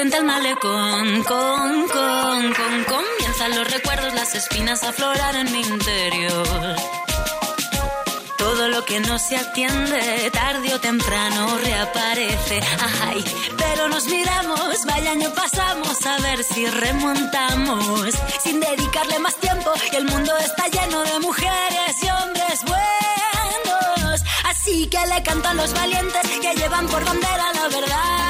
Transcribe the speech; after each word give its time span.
frente 0.00 0.16
al 0.16 0.24
malecón, 0.24 1.22
con, 1.24 1.88
con, 1.88 2.54
con, 2.54 2.84
comienzan 2.84 3.54
los 3.54 3.70
recuerdos, 3.70 4.14
las 4.14 4.34
espinas 4.34 4.82
a 4.82 4.88
aflorar 4.88 5.36
en 5.36 5.52
mi 5.52 5.60
interior. 5.60 6.76
Todo 8.38 8.68
lo 8.68 8.82
que 8.86 8.98
no 9.00 9.18
se 9.18 9.36
atiende, 9.36 10.30
tarde 10.32 10.72
o 10.74 10.80
temprano 10.80 11.58
reaparece. 11.58 12.62
Ay, 13.08 13.22
pero 13.58 13.90
nos 13.90 14.06
miramos, 14.06 14.86
vaya 14.86 15.10
año 15.10 15.34
pasamos, 15.34 16.06
a 16.06 16.16
ver 16.20 16.44
si 16.44 16.64
remontamos. 16.66 18.14
Sin 18.42 18.58
dedicarle 18.58 19.18
más 19.18 19.36
tiempo, 19.36 19.70
y 19.92 19.96
el 19.96 20.06
mundo 20.06 20.32
está 20.38 20.66
lleno 20.68 21.02
de 21.02 21.20
mujeres 21.20 21.92
y 22.02 22.08
hombres 22.08 22.60
buenos. 22.64 24.22
Así 24.46 24.86
que 24.86 25.06
le 25.08 25.22
cantan 25.22 25.58
los 25.58 25.74
valientes 25.74 26.26
que 26.40 26.54
llevan 26.54 26.86
por 26.86 27.04
bandera 27.04 27.52
la 27.52 27.68
verdad. 27.68 28.29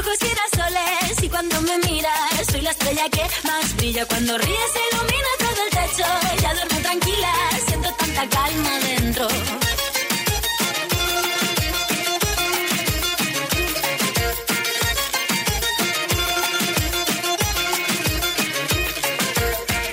Ojos 0.00 0.16
girasoles 0.18 1.22
y 1.22 1.28
cuando 1.28 1.60
me 1.60 1.76
miras 1.78 2.46
soy 2.50 2.62
la 2.62 2.70
estrella 2.70 3.06
que 3.10 3.20
más 3.46 3.76
brilla. 3.76 4.06
Cuando 4.06 4.38
ríes 4.38 4.72
ilumina 4.92 5.28
todo 5.38 5.64
el 5.64 5.70
techo. 5.70 6.06
Ya 6.40 6.54
duermo 6.54 6.78
tranquila, 6.80 7.32
siento 7.66 7.92
tanta 7.98 8.28
calma 8.28 8.78
dentro. 8.78 9.28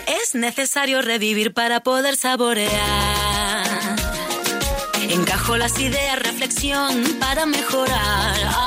Es 0.07 0.35
necesario 0.35 1.01
revivir 1.01 1.53
para 1.53 1.81
poder 1.81 2.15
saborear. 2.15 3.67
Encajo 5.09 5.57
las 5.57 5.77
ideas, 5.79 6.17
reflexión 6.19 7.03
para 7.19 7.45
mejorar. 7.45 8.66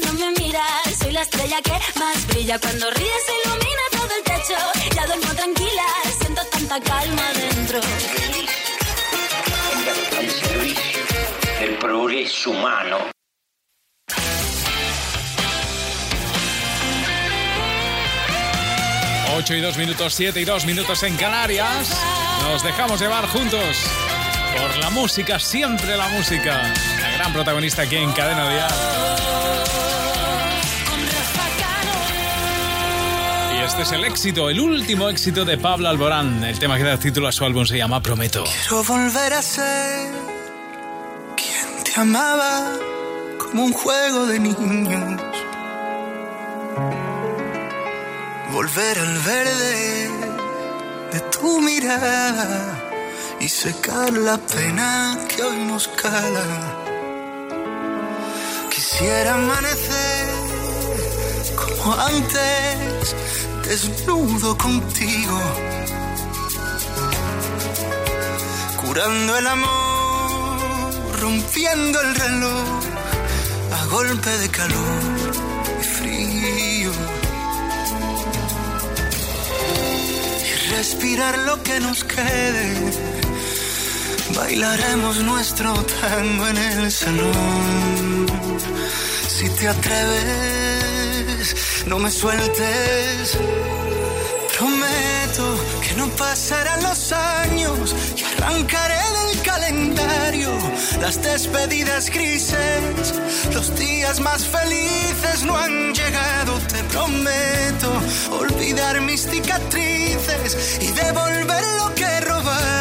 Cuando 0.00 0.12
me 0.14 0.30
miras 0.32 0.98
soy 1.00 1.12
la 1.12 1.22
estrella 1.22 1.62
que 1.62 1.72
más 1.98 2.26
brilla. 2.28 2.58
Cuando 2.58 2.90
ríes 2.90 3.22
se 3.26 3.48
ilumina 3.48 3.82
todo 3.92 4.08
el 4.16 4.24
techo. 4.24 4.58
Ya 4.94 5.06
duermo 5.06 5.34
tranquila, 5.34 5.84
siento 6.18 6.42
tanta 6.46 6.80
calma 6.80 7.22
dentro. 7.34 7.80
al 10.18 10.30
servicio 10.30 11.02
del 11.60 11.78
progreso 11.78 12.50
humano. 12.50 12.98
Ocho 19.36 19.54
y 19.54 19.60
dos 19.60 19.76
minutos, 19.76 20.14
siete 20.14 20.40
y 20.40 20.44
dos 20.44 20.64
minutos 20.64 21.02
en 21.02 21.16
Canarias. 21.16 21.90
Nos 22.42 22.62
dejamos 22.62 23.00
llevar 23.00 23.26
juntos 23.28 23.76
por 24.60 24.76
la 24.78 24.90
música, 24.90 25.38
siempre 25.38 25.96
la 25.96 26.08
música. 26.08 26.72
La 27.00 27.10
gran 27.12 27.32
protagonista 27.32 27.82
aquí 27.82 27.96
en 27.96 28.12
Cadena 28.12 28.48
Dial. 28.48 28.70
Y 33.54 33.64
este 33.64 33.82
es 33.82 33.92
el 33.92 34.04
éxito, 34.04 34.50
el 34.50 34.60
último 34.60 35.08
éxito 35.08 35.44
de 35.44 35.58
Pablo 35.58 35.88
Alborán. 35.88 36.44
El 36.44 36.58
tema 36.58 36.76
que 36.76 36.84
da 36.84 36.98
título 36.98 37.28
a 37.28 37.32
su 37.32 37.44
álbum 37.44 37.64
se 37.64 37.78
llama 37.78 38.00
Prometo. 38.00 38.44
Quiero 38.44 38.84
volver 38.84 39.32
a 39.32 39.42
ser 39.42 40.10
quien 41.36 41.84
te 41.84 42.00
amaba 42.00 42.72
como 43.38 43.64
un 43.64 43.72
juego 43.72 44.26
de 44.26 44.38
niños. 44.40 45.22
Volver 48.52 48.98
al 48.98 49.18
verde 49.18 50.10
de 51.12 51.20
tu 51.30 51.60
mirada 51.60 52.83
y 53.44 53.48
secar 53.48 54.10
la 54.14 54.38
pena 54.38 55.18
que 55.28 55.42
hoy 55.42 55.58
nos 55.66 55.86
cala. 55.88 56.48
Quisiera 58.70 59.34
amanecer 59.34 60.28
como 61.54 61.94
antes, 61.94 63.14
desnudo 63.66 64.56
contigo 64.56 65.38
curando 68.82 69.36
el 69.36 69.46
amor, 69.46 71.20
rompiendo 71.20 72.00
el 72.00 72.14
reloj 72.14 72.68
a 73.78 73.84
golpe 73.86 74.30
de 74.38 74.48
calor 74.48 75.02
y 75.80 75.84
frío. 75.84 76.92
Y 80.48 80.70
respirar 80.70 81.38
lo 81.38 81.62
que 81.62 81.80
nos 81.80 82.04
quede, 82.04 83.13
bailaremos 84.34 85.22
nuestro 85.22 85.72
tango 86.00 86.48
en 86.48 86.58
el 86.58 86.90
salón. 86.90 88.26
Si 89.28 89.48
te 89.50 89.68
atreves, 89.68 91.54
no 91.86 91.98
me 91.98 92.10
sueltes. 92.10 93.38
Prometo 94.56 95.58
que 95.82 95.94
no 95.96 96.08
pasarán 96.10 96.82
los 96.82 97.12
años 97.12 97.94
y 98.16 98.22
arrancaré 98.22 98.94
del 98.94 99.42
calendario 99.42 100.50
las 101.00 101.20
despedidas 101.22 102.10
grises. 102.10 103.14
Los 103.52 103.74
días 103.76 104.20
más 104.20 104.44
felices 104.44 105.42
no 105.44 105.56
han 105.56 105.92
llegado, 105.92 106.58
te 106.72 106.82
prometo 106.84 108.00
olvidar 108.40 109.00
mis 109.00 109.28
cicatrices 109.28 110.78
y 110.80 110.92
devolver 110.92 111.64
lo 111.78 111.94
que 111.94 112.04
a 112.04 112.73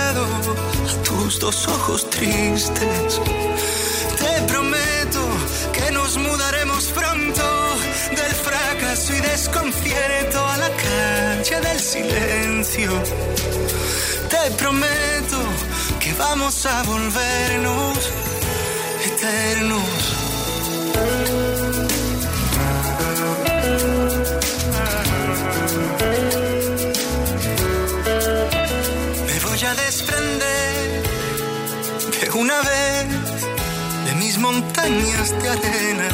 tus 1.33 1.39
dos 1.39 1.67
ojos 1.67 2.09
tristes. 2.09 3.21
Te 4.17 4.41
prometo 4.47 5.21
que 5.71 5.91
nos 5.91 6.17
mudaremos 6.17 6.85
pronto 6.87 7.43
del 8.09 8.35
fracaso 8.35 9.13
y 9.15 9.21
desconcierto 9.21 10.45
a 10.45 10.57
la 10.57 10.69
calle 10.69 11.61
del 11.61 11.79
silencio. 11.79 12.91
Te 14.29 14.51
prometo 14.57 15.39
que 15.99 16.13
vamos 16.13 16.65
a 16.65 16.83
volvernos 16.83 17.97
eternos. 19.05 19.89
Me 29.25 29.39
voy 29.39 29.63
a 29.63 29.75
desprender 29.75 30.23
de 30.39 30.62
una 32.35 32.59
vez 32.61 33.07
de 34.05 34.15
mis 34.15 34.37
montañas 34.37 35.31
de 35.41 35.49
arena 35.49 36.09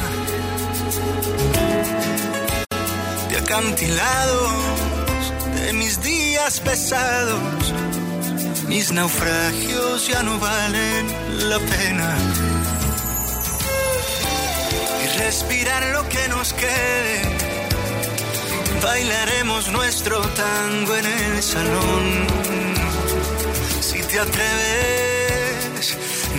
acantilados 3.50 4.52
de 5.56 5.74
mis 5.74 6.04
días 6.04 6.60
pesados. 6.60 7.74
Mis 8.68 8.92
naufragios 8.92 10.08
ya 10.08 10.22
no 10.22 10.40
valen 10.40 11.06
la 11.50 11.58
pena. 11.58 12.16
Y 15.04 15.18
respirar 15.18 15.84
lo 15.88 16.08
que 16.10 16.28
nos 16.30 16.54
quede. 16.54 17.22
Bailaremos 18.84 19.70
nuestro 19.70 20.22
tango 20.22 20.96
en 20.96 21.06
el 21.06 21.42
salón. 21.42 22.28
Si 23.82 24.00
te 24.04 24.20
atreves, 24.20 25.09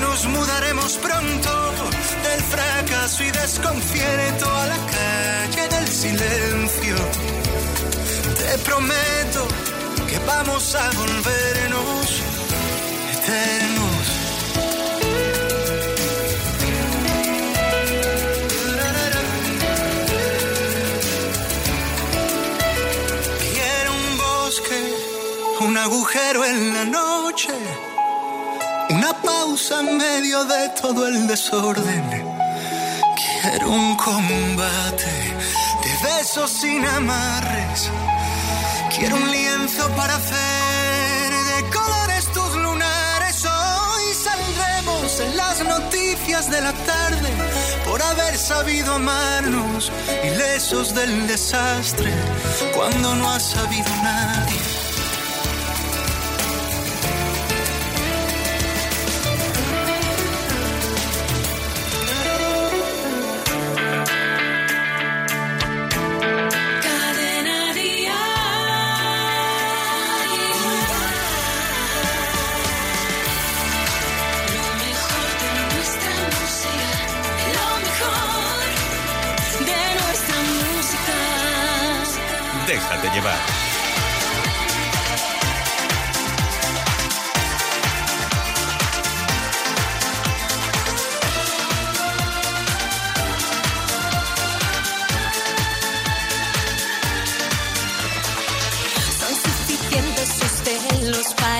nos 0.00 0.26
mudaremos 0.26 0.96
pronto 0.98 1.74
del 2.22 2.40
fracaso 2.42 3.22
y 3.24 3.30
desconcierto 3.30 4.46
a 4.50 4.66
la 4.66 4.76
calle 4.76 5.68
del 5.68 5.88
silencio. 5.88 6.96
Te 8.38 8.58
prometo 8.58 9.46
que 10.08 10.18
vamos 10.26 10.74
a 10.74 10.90
volvernos 10.92 12.22
eternos. 13.12 14.06
Quiero 23.52 23.92
un 23.92 24.18
bosque, 24.18 24.94
un 25.60 25.76
agujero 25.76 26.44
en 26.44 26.74
la 26.74 26.84
noche, 26.84 27.50
una 29.08 29.22
pausa 29.22 29.80
en 29.80 29.96
medio 29.96 30.44
de 30.44 30.68
todo 30.80 31.06
el 31.06 31.26
desorden. 31.26 32.04
Quiero 33.16 33.70
un 33.70 33.96
combate 33.96 35.12
de 35.82 36.08
besos 36.08 36.50
sin 36.50 36.84
amarres. 36.84 37.90
Quiero 38.94 39.16
un 39.16 39.30
lienzo 39.30 39.88
para 39.96 40.16
hacer 40.16 41.30
de 41.30 41.70
colores 41.70 42.26
tus 42.32 42.54
lunares. 42.56 43.44
Hoy 43.44 44.14
saldremos 44.14 45.20
en 45.20 45.36
las 45.36 45.64
noticias 45.64 46.50
de 46.50 46.60
la 46.60 46.72
tarde 46.72 47.30
por 47.86 48.02
haber 48.02 48.36
sabido 48.36 48.94
amarnos, 48.94 49.90
ilesos 50.24 50.94
del 50.94 51.26
desastre, 51.26 52.12
cuando 52.74 53.14
no 53.14 53.30
ha 53.30 53.40
sabido 53.40 53.90
nadie. 54.02 54.67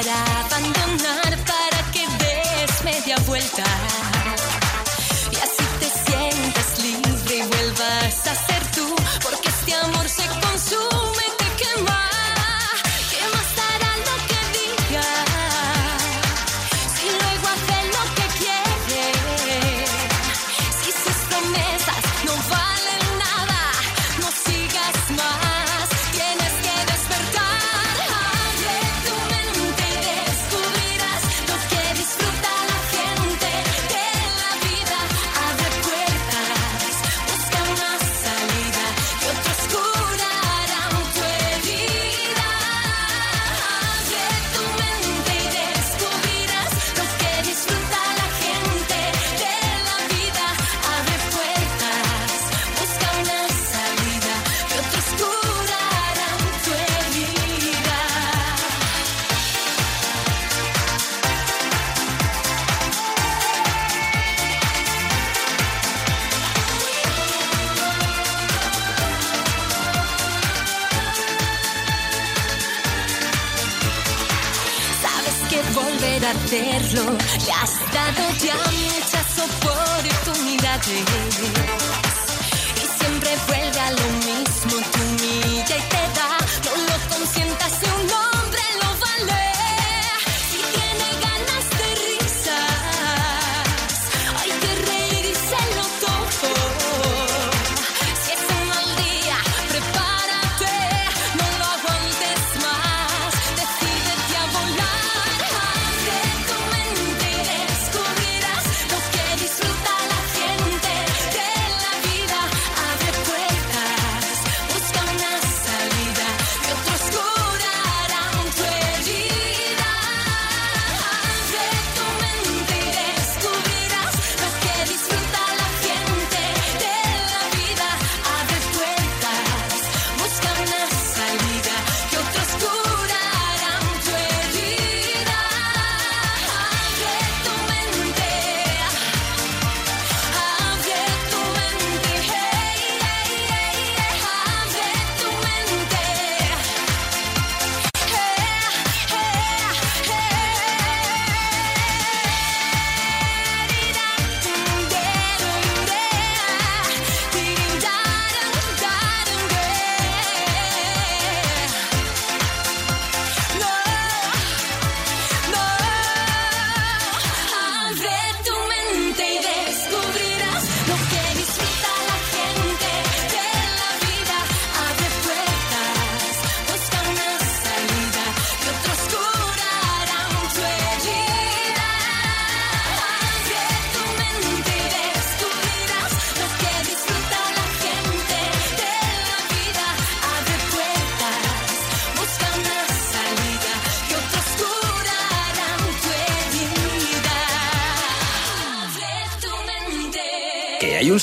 Para 0.02 0.40
abandonar, 0.40 1.36
para 1.44 1.90
que 1.90 2.06
des 2.06 2.84
media 2.84 3.16
vuelta. 3.26 3.64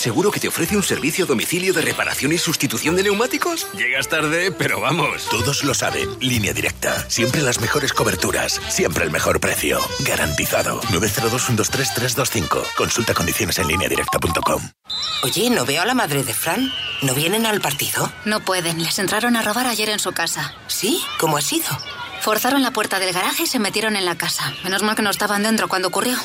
Seguro 0.05 0.29
que 0.29 0.39
te 0.39 0.47
ofrece 0.47 0.77
un 0.77 0.83
servicio 0.83 1.25
a 1.25 1.27
domicilio 1.27 1.73
de 1.73 1.81
reparación 1.81 2.31
y 2.31 2.37
sustitución 2.37 2.95
de 2.95 3.01
neumáticos? 3.01 3.65
Llegas 3.75 4.07
tarde, 4.07 4.51
pero 4.51 4.79
vamos. 4.79 5.27
Todos 5.31 5.63
lo 5.63 5.73
saben. 5.73 6.07
Línea 6.19 6.53
directa. 6.53 7.09
Siempre 7.09 7.41
las 7.41 7.59
mejores 7.59 7.91
coberturas. 7.91 8.61
Siempre 8.69 9.03
el 9.03 9.09
mejor 9.09 9.39
precio. 9.39 9.79
Garantizado. 10.01 10.79
902-123-325. 10.91 12.61
Consulta 12.77 13.15
condiciones 13.15 13.57
en 13.57 13.67
línea 13.67 13.89
directa.com. 13.89 14.61
Oye, 15.23 15.49
¿no 15.49 15.65
veo 15.65 15.81
a 15.81 15.85
la 15.87 15.95
madre 15.95 16.23
de 16.23 16.35
Fran? 16.35 16.71
¿No 17.01 17.15
vienen 17.15 17.47
al 17.47 17.59
partido? 17.59 18.13
No 18.25 18.41
pueden. 18.41 18.83
Les 18.83 18.99
entraron 18.99 19.35
a 19.35 19.41
robar 19.41 19.65
ayer 19.65 19.89
en 19.89 19.97
su 19.97 20.11
casa. 20.11 20.53
¿Sí? 20.67 21.01
¿Cómo 21.17 21.37
ha 21.37 21.41
sido? 21.41 21.65
Forzaron 22.21 22.61
la 22.63 22.71
puerta 22.71 22.99
del 22.99 23.13
garaje 23.13 23.43
y 23.43 23.47
se 23.47 23.59
metieron 23.59 23.95
en 23.95 24.05
la 24.05 24.17
casa. 24.17 24.53
Menos 24.63 24.81
mal 24.81 24.95
que 24.95 25.01
no 25.01 25.09
estaban 25.09 25.43
dentro 25.43 25.67
cuando 25.67 25.87
ocurrió. 25.89 26.15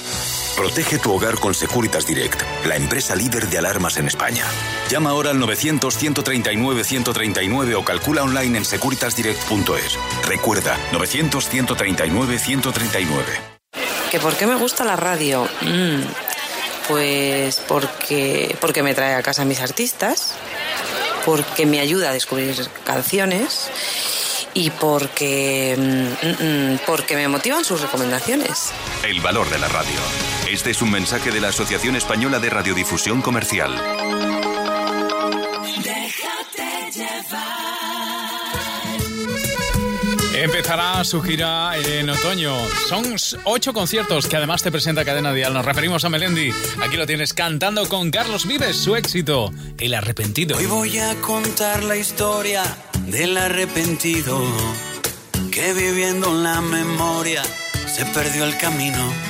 Protege 0.56 0.98
tu 0.98 1.12
hogar 1.12 1.38
con 1.38 1.54
Securitas 1.54 2.06
Direct, 2.06 2.42
la 2.66 2.76
empresa 2.76 3.16
líder 3.16 3.48
de 3.48 3.56
alarmas 3.58 3.96
en 3.96 4.06
España. 4.08 4.44
Llama 4.90 5.10
ahora 5.10 5.30
al 5.30 5.38
900-139-139 5.38 7.76
o 7.76 7.84
calcula 7.84 8.22
online 8.22 8.58
en 8.58 8.64
securitasdirect.es. 8.64 9.98
Recuerda, 10.26 10.76
900-139-139. 10.92 13.24
¿Que 14.10 14.18
por 14.18 14.34
qué 14.34 14.46
me 14.46 14.56
gusta 14.56 14.84
la 14.84 14.96
radio? 14.96 15.48
Mm, 15.62 16.00
pues 16.88 17.62
porque, 17.68 18.56
porque 18.60 18.82
me 18.82 18.94
trae 18.94 19.14
a 19.14 19.22
casa 19.22 19.42
a 19.42 19.44
mis 19.44 19.60
artistas, 19.60 20.34
porque 21.24 21.64
me 21.64 21.78
ayuda 21.80 22.10
a 22.10 22.12
descubrir 22.12 22.68
canciones 22.84 23.70
y 24.54 24.70
porque, 24.70 25.76
mm, 25.78 26.44
mm, 26.44 26.80
porque 26.86 27.14
me 27.14 27.28
motivan 27.28 27.64
sus 27.64 27.80
recomendaciones. 27.80 28.72
El 29.04 29.20
valor 29.20 29.48
de 29.48 29.58
la 29.58 29.68
radio. 29.68 30.00
Este 30.50 30.70
es 30.70 30.82
un 30.82 30.90
mensaje 30.90 31.30
de 31.30 31.40
la 31.40 31.48
Asociación 31.50 31.94
Española 31.94 32.40
de 32.40 32.50
Radiodifusión 32.50 33.22
Comercial. 33.22 33.72
Empezará 40.34 41.04
su 41.04 41.22
gira 41.22 41.76
en 41.76 42.10
otoño. 42.10 42.52
Son 42.88 43.04
ocho 43.44 43.72
conciertos 43.72 44.26
que 44.26 44.38
además 44.38 44.64
te 44.64 44.72
presenta 44.72 45.04
Cadena 45.04 45.32
Dial. 45.32 45.54
Nos 45.54 45.64
referimos 45.64 46.04
a 46.04 46.08
Melendi. 46.08 46.50
Aquí 46.82 46.96
lo 46.96 47.06
tienes 47.06 47.32
cantando 47.32 47.88
con 47.88 48.10
Carlos 48.10 48.44
Vives 48.44 48.76
su 48.76 48.96
éxito, 48.96 49.52
El 49.78 49.94
Arrepentido. 49.94 50.56
Hoy 50.56 50.66
voy 50.66 50.98
a 50.98 51.14
contar 51.20 51.84
la 51.84 51.96
historia 51.96 52.64
del 53.06 53.36
arrepentido 53.36 54.42
que 55.52 55.72
viviendo 55.74 56.28
en 56.28 56.42
la 56.42 56.60
memoria 56.60 57.44
se 57.86 58.04
perdió 58.06 58.44
el 58.44 58.58
camino. 58.58 59.29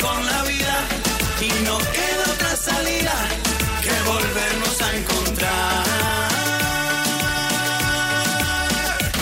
con 0.00 0.26
la 0.26 0.42
vida 0.42 0.76
y 1.40 1.48
no 1.64 1.78
queda 1.78 2.32
otra 2.32 2.56
salida 2.56 3.14
que 3.82 3.92
volvernos 4.08 4.82
a 4.82 4.96
encontrar. 4.96 5.84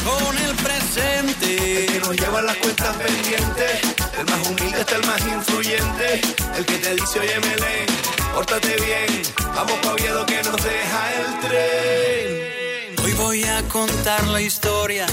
Con 0.04 0.38
el 0.38 0.54
presente 0.56 1.86
que 1.86 2.00
nos 2.00 2.16
lleva 2.16 2.42
las 2.42 2.56
cuentas 2.56 2.96
pendientes, 2.96 3.80
el 4.18 4.26
más 4.26 4.48
humilde 4.48 4.80
está 4.80 4.96
el 4.96 5.06
más 5.06 5.20
influyente, 5.20 6.20
el 6.56 6.64
que 6.64 6.78
te 6.78 6.94
dice 6.94 7.20
oye 7.20 7.40
Melén, 7.40 7.86
pórtate 8.34 8.76
bien, 8.80 9.22
vamos 9.54 9.78
pa' 9.82 9.92
Oviedo 9.92 10.26
que 10.26 10.42
nos 10.42 10.62
deja 10.62 11.14
el 11.20 11.40
tren. 11.40 13.04
Hoy 13.04 13.12
voy 13.12 13.44
a 13.44 13.62
contar 13.68 14.24
la 14.28 14.40
historia 14.40 15.06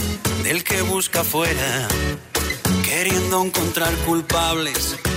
del 0.43 0.63
que 0.63 0.81
busca 0.81 1.21
afuera, 1.21 1.87
queriendo 2.83 3.43
encontrar 3.43 3.93
culpables 4.05 4.97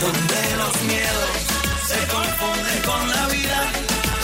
donde 0.00 0.56
los 0.56 0.82
miedos 0.82 1.30
se 1.86 1.98
confunden 2.06 2.82
con 2.84 3.08
la 3.10 3.26
vida 3.26 3.70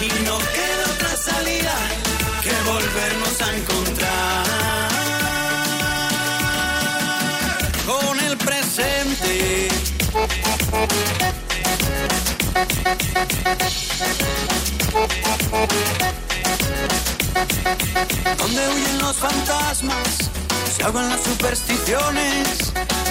y 0.01 0.09
no 0.25 0.39
queda 0.39 0.85
otra 0.95 1.17
salida 1.17 1.75
que 2.43 2.53
volvernos 2.71 3.43
a 3.43 3.57
encontrar 3.57 4.47
con 7.87 8.21
el 8.21 8.37
presente. 8.39 9.69
Donde 18.39 18.69
huyen 18.69 18.99
los 18.99 19.17
fantasmas, 19.17 20.31
se 20.75 20.85
ahogan 20.85 21.09
las 21.11 21.23
supersticiones. 21.23 22.73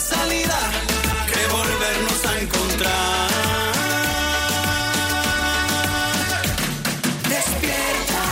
salida 0.00 0.58
que 1.30 1.46
volvernos 1.52 2.24
a 2.24 2.40
encontrar. 2.40 3.30
Despierta, 7.28 8.24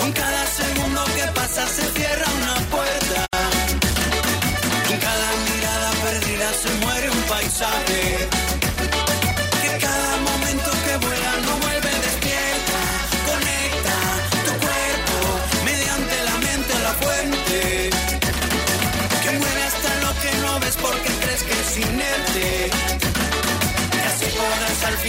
con 0.00 0.12
cada 0.12 0.46
segundo 0.46 1.04
que 1.16 1.24
pasa 1.38 1.66
se 1.66 1.82
cierra 1.96 2.26
una 2.40 2.54
puerta. 2.74 3.26
En 4.92 4.98
cada 5.00 5.28
mirada 5.48 5.90
perdida 6.04 6.48
se 6.62 6.70
muere 6.84 7.10
un 7.10 7.22
paisaje. 7.22 7.91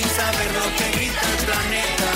Saber 0.01 0.51
lo 0.53 0.75
que 0.75 0.91
grita 0.97 1.21
el 1.29 1.45
planeta. 1.45 2.09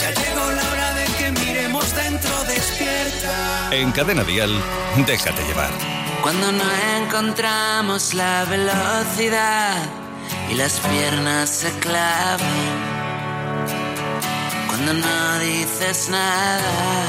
Ya 0.00 0.10
llegó 0.22 0.50
la 0.50 0.70
hora 0.70 0.94
de 0.94 1.04
que 1.18 1.30
miremos 1.32 1.94
dentro 1.94 2.44
despierta. 2.44 3.68
En 3.72 3.92
Cadena 3.92 4.24
Dial, 4.24 4.58
déjate 5.06 5.42
llevar. 5.44 5.70
Cuando 6.22 6.50
no 6.52 6.64
encontramos 6.98 8.14
la 8.14 8.44
velocidad 8.44 9.76
y 10.50 10.54
las 10.54 10.80
piernas 10.80 11.50
se 11.50 11.70
clavan. 11.80 12.96
Cuando 14.68 14.94
no 14.94 15.38
dices 15.40 16.08
nada, 16.08 17.04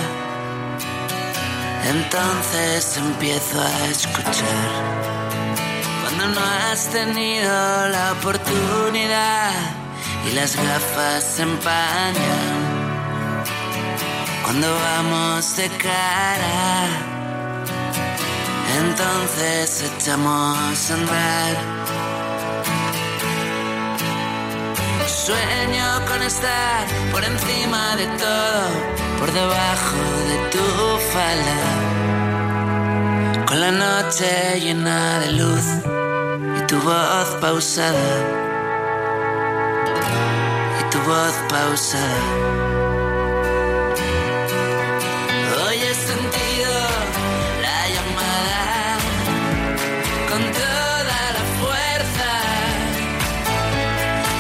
entonces 1.89 2.97
empiezo 2.97 3.61
a 3.61 3.85
escuchar. 3.87 5.26
No 6.34 6.41
has 6.41 6.89
tenido 6.89 7.88
la 7.88 8.12
oportunidad 8.12 9.51
y 10.27 10.31
las 10.34 10.57
gafas 10.57 11.24
se 11.24 11.43
empañan 11.43 12.67
cuando 14.43 14.67
vamos 14.74 15.55
de 15.55 15.69
cara. 15.69 16.88
Entonces 18.79 19.84
echamos 19.89 20.91
a 20.91 20.93
andar. 20.93 21.55
Sueño 25.07 26.05
con 26.07 26.22
estar 26.24 26.86
por 27.12 27.24
encima 27.24 27.96
de 27.96 28.07
todo, 28.17 28.63
por 29.19 29.31
debajo 29.31 29.98
de 30.29 30.38
tu 30.51 30.65
falda, 31.13 31.60
con 33.46 33.60
la 33.62 33.72
noche 33.72 34.60
llena 34.60 35.19
de 35.19 35.31
luz 35.31 35.96
tu 36.67 36.75
voz 36.81 37.29
pausada 37.41 38.47
voz 41.07 41.36
pausada. 41.50 42.21
Hoy 45.63 45.77
he 45.88 45.93
sentido 45.93 46.74
la 47.65 47.79
llamada 47.93 48.97
con 50.29 50.41
toda 50.62 51.19
la 51.38 51.43
fuerza. 51.59 52.31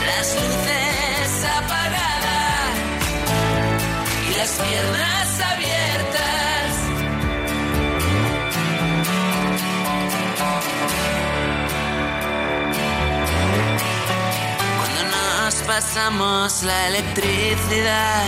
Las 0.09 0.27
luces 0.39 1.29
apagadas 1.57 2.73
y 4.29 4.37
las 4.37 4.51
piernas 4.65 5.06
pasamos 15.67 16.63
la 16.63 16.87
electricidad 16.87 18.23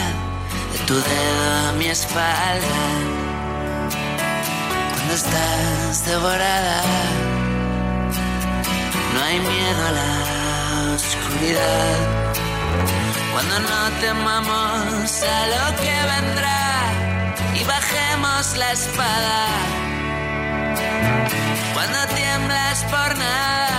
de 0.73 0.79
tu 0.79 0.95
dedo 0.95 1.69
a 1.69 1.71
mi 1.77 1.85
espalda. 1.85 2.81
Cuando 4.91 5.13
estás 5.13 6.05
devorada, 6.05 6.83
no 9.13 9.23
hay 9.23 9.39
miedo 9.39 9.81
a 9.87 9.91
la 9.99 10.93
oscuridad. 10.95 11.97
Cuando 13.31 13.59
no 13.61 13.81
temamos 14.01 15.23
a 15.23 15.47
lo 15.53 15.65
que 15.81 15.95
vendrá 16.13 16.67
y 17.55 17.63
bajemos 17.63 18.57
la 18.57 18.71
espada. 18.73 19.47
Cuando 21.73 21.99
tiemblas 22.15 22.83
por 22.91 23.17
nada 23.17 23.78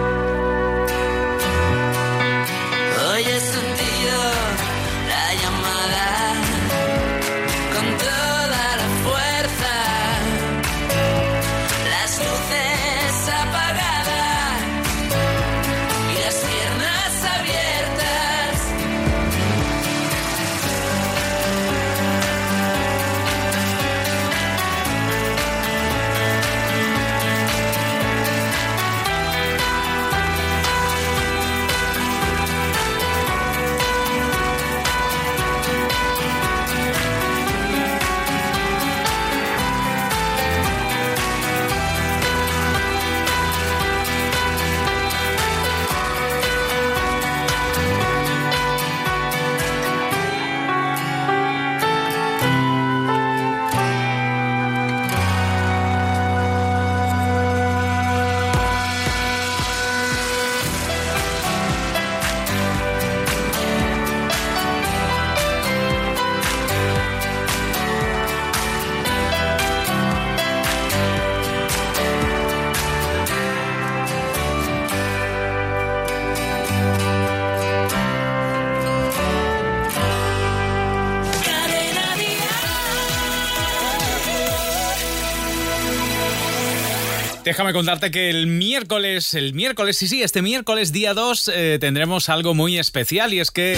Déjame 87.51 87.73
contarte 87.73 88.11
que 88.11 88.29
el 88.29 88.47
miércoles, 88.47 89.33
el 89.33 89.53
miércoles, 89.53 89.97
sí, 89.97 90.07
sí, 90.07 90.23
este 90.23 90.41
miércoles 90.41 90.93
día 90.93 91.13
2 91.13 91.51
eh, 91.53 91.77
tendremos 91.81 92.29
algo 92.29 92.53
muy 92.53 92.79
especial 92.79 93.33
y 93.33 93.41
es 93.41 93.51
que 93.51 93.77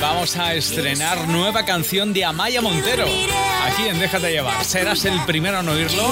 vamos 0.00 0.36
a 0.36 0.54
estrenar 0.54 1.26
nueva 1.26 1.64
canción 1.64 2.12
de 2.12 2.24
Amaya 2.24 2.60
Montero. 2.60 3.04
Aquí 3.64 3.88
en 3.88 3.98
Déjate 3.98 4.30
llevar. 4.30 4.64
Serás 4.64 5.04
el 5.06 5.20
primero 5.24 5.58
en 5.58 5.68
oírlo. 5.68 6.04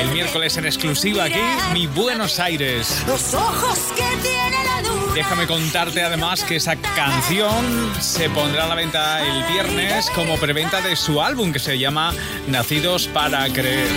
El 0.00 0.12
miércoles 0.12 0.56
en 0.56 0.66
exclusiva 0.66 1.24
aquí, 1.24 1.42
Mi 1.72 1.88
Buenos 1.88 2.38
Aires. 2.38 3.02
Los 3.08 3.34
ojos 3.34 3.76
que 3.96 4.04
tiene 4.22 4.64
la 4.64 5.14
Déjame 5.16 5.48
contarte 5.48 6.04
además 6.04 6.44
que 6.44 6.54
esa 6.54 6.76
canción 6.76 7.92
se 8.00 8.30
pondrá 8.30 8.66
a 8.66 8.68
la 8.68 8.76
venta 8.76 9.26
el 9.26 9.52
viernes 9.52 10.08
como 10.10 10.36
preventa 10.36 10.80
de 10.80 10.94
su 10.94 11.20
álbum 11.20 11.52
que 11.52 11.58
se 11.58 11.76
llama 11.76 12.14
Nacidos 12.46 13.08
para 13.08 13.52
Creer. 13.52 13.88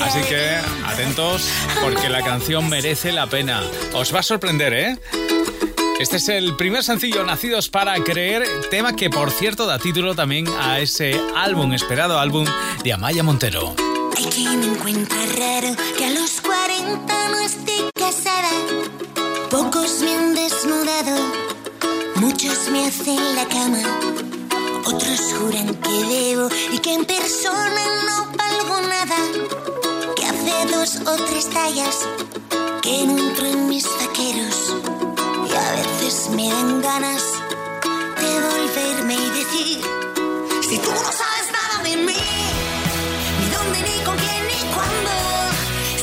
Así 0.00 0.20
que 0.28 0.56
atentos 0.86 1.48
porque 1.82 2.08
la 2.08 2.22
canción 2.22 2.68
merece 2.68 3.12
la 3.12 3.26
pena. 3.26 3.62
Os 3.94 4.14
va 4.14 4.20
a 4.20 4.22
sorprender, 4.22 4.72
¿eh? 4.72 4.98
Este 5.98 6.16
es 6.18 6.28
el 6.28 6.56
primer 6.56 6.84
sencillo 6.84 7.24
Nacidos 7.24 7.70
para 7.70 7.94
Creer, 8.04 8.46
tema 8.70 8.94
que 8.94 9.08
por 9.08 9.30
cierto 9.30 9.66
da 9.66 9.78
título 9.78 10.14
también 10.14 10.46
a 10.60 10.78
ese 10.78 11.18
álbum, 11.34 11.72
esperado 11.72 12.18
álbum 12.18 12.46
de 12.84 12.92
Amaya 12.92 13.22
Montero. 13.22 13.74
Hay 14.16 14.24
quien 14.26 14.62
encuentra 14.62 15.18
raro 15.38 15.74
que 15.96 16.04
a 16.04 16.10
los 16.10 16.40
40 16.42 17.28
no 17.30 17.38
esté 17.38 17.72
casada. 17.94 18.50
Pocos 19.50 20.00
me 20.00 20.14
han 20.14 20.34
desnudado, 20.34 21.32
muchos 22.16 22.68
me 22.70 22.86
hacen 22.86 23.34
la 23.34 23.46
cama. 23.46 23.82
Otros 24.84 25.34
juran 25.38 25.74
que 25.76 26.04
debo 26.14 26.48
y 26.72 26.78
que 26.78 26.92
en 26.92 27.04
persona 27.06 27.82
no 28.06 28.26
valgo 28.36 28.80
nada 28.82 29.45
dos 30.86 31.00
o 31.06 31.16
tres 31.16 31.48
tallas 31.50 31.96
que 32.82 33.02
entro 33.02 33.46
en 33.46 33.68
mis 33.68 33.84
vaqueros. 33.98 34.74
Y 35.48 35.54
a 35.54 35.72
veces 35.72 36.30
me 36.30 36.48
dan 36.48 36.80
ganas 36.80 37.22
de 38.22 38.30
volverme 38.46 39.14
y 39.14 39.30
decir 39.40 39.80
si 40.68 40.78
tú 40.78 40.90
no 40.90 41.10
sabes 41.20 41.46
nada 41.58 41.82
de 41.82 41.96
mí 41.96 42.24
ni 43.38 43.46
dónde 43.54 43.78
ni 43.88 44.04
con 44.04 44.16
quién 44.16 44.42
ni 44.50 44.60
cuándo 44.74 45.12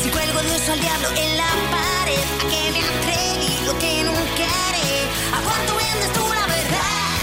si 0.02 0.10
cuelgo 0.10 0.40
Dios 0.42 0.70
al 0.70 0.80
diablo 0.82 1.10
en 1.24 1.38
la 1.38 1.52
pared 1.76 2.26
a 2.34 2.46
que 2.52 2.62
me 2.74 2.82
atreví 2.92 3.66
lo 3.66 3.74
que 3.80 4.04
nunca 4.04 4.46
haré. 4.68 4.92
A 5.38 5.40
cuánto 5.48 5.72
vendes 5.84 6.12
tú 6.18 6.24
la 6.40 6.46
verdad 6.58 7.16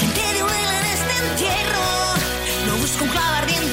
que 0.00 0.06
te 0.16 0.34
dio 0.34 0.46
en 0.48 0.84
este 0.96 1.14
entierro 1.28 1.86
no 2.66 2.76
busco 2.76 3.04
un 3.04 3.10
clavo 3.10 3.34
ardiendo 3.42 3.72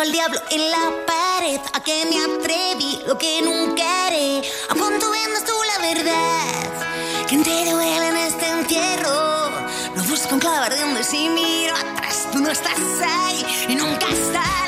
al 0.00 0.12
diablo 0.12 0.40
en 0.50 0.70
la 0.70 1.06
pared. 1.06 1.60
¿A 1.72 1.80
qué 1.82 2.04
me 2.04 2.18
atreví? 2.20 3.00
Lo 3.06 3.18
que 3.18 3.42
nunca 3.42 4.06
haré. 4.06 4.42
¿A 4.68 4.74
cuánto 4.74 5.10
vendes 5.10 5.44
tú 5.44 5.52
la 5.76 5.88
verdad? 5.88 7.26
Que 7.26 7.38
te 7.38 7.70
duele 7.70 8.08
en 8.08 8.16
este 8.16 8.48
entierro. 8.48 9.50
No 9.96 10.02
busco 10.04 10.34
un 10.34 10.40
clavar 10.40 10.72
de 10.72 10.80
donde 10.80 11.02
si 11.02 11.28
miro 11.28 11.74
atrás. 11.74 12.28
Tú 12.32 12.38
no 12.38 12.50
estás 12.50 12.78
ahí 13.02 13.44
y 13.68 13.74
nunca 13.74 14.06
estarás. 14.08 14.67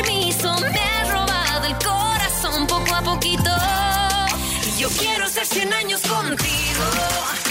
poquito. 3.03 3.51
Y 4.67 4.81
yo 4.81 4.89
quiero 4.89 5.27
ser 5.27 5.45
100 5.45 5.73
años 5.73 6.01
contigo. 6.01 7.50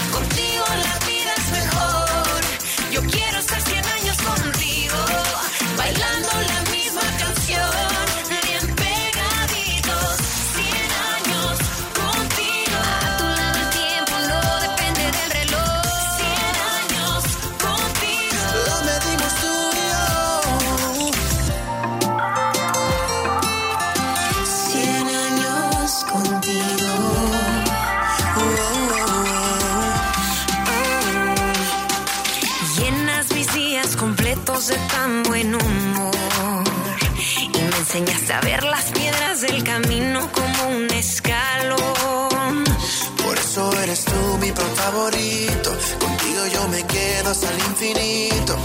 hasta 47.31 47.49
el 47.49 47.59
infinito. 47.59 48.57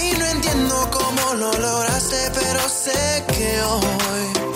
Y 0.00 0.16
no 0.16 0.26
entiendo 0.26 0.88
cómo 0.92 1.34
lo 1.34 1.52
lograste, 1.52 2.30
pero 2.32 2.68
sé 2.68 3.24
que 3.32 3.60
hoy 3.62 4.55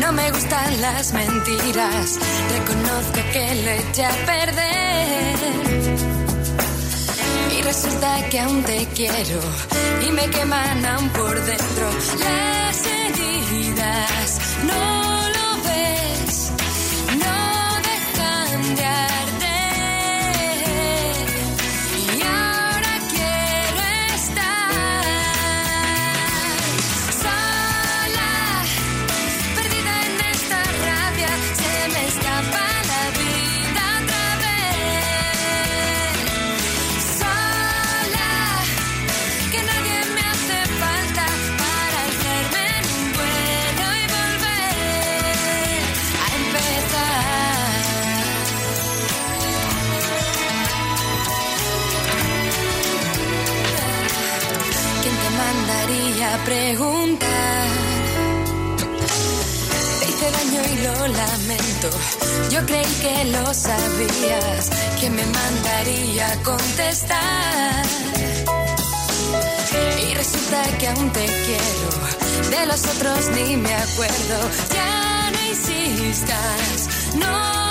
No 0.00 0.12
me 0.12 0.30
gustan 0.30 0.80
las 0.80 1.12
mentiras, 1.12 2.18
reconozco 2.52 3.20
que 3.32 3.54
le 3.54 3.78
eché 3.80 4.04
a 4.04 4.26
perder. 4.26 5.38
Y 7.56 7.62
resulta 7.62 8.28
que 8.28 8.40
aún 8.40 8.62
te 8.64 8.86
quiero. 8.94 9.40
Y 10.06 10.10
me 10.12 10.28
queman 10.28 10.84
aún 10.84 11.08
por 11.10 11.34
dentro. 11.44 11.90
Las 12.18 13.03
preguntar? 56.64 57.68
Te 60.00 60.08
hice 60.08 60.30
daño 60.30 60.62
y 60.72 60.76
lo 60.86 60.94
lamento. 61.08 61.90
Yo 62.50 62.64
creí 62.64 62.92
que 63.02 63.24
lo 63.26 63.52
sabías. 63.52 64.70
¿Quién 64.98 65.14
me 65.14 65.26
mandaría 65.26 66.32
a 66.32 66.42
contestar? 66.42 67.84
Y 70.08 70.14
resulta 70.14 70.62
que 70.78 70.88
aún 70.88 71.10
te 71.10 71.26
quiero. 71.26 71.88
De 72.50 72.66
los 72.66 72.82
otros 72.94 73.28
ni 73.36 73.56
me 73.58 73.74
acuerdo. 73.74 74.36
Ya 74.72 75.30
no 75.32 75.40
insistas, 75.50 76.88
no 77.16 77.63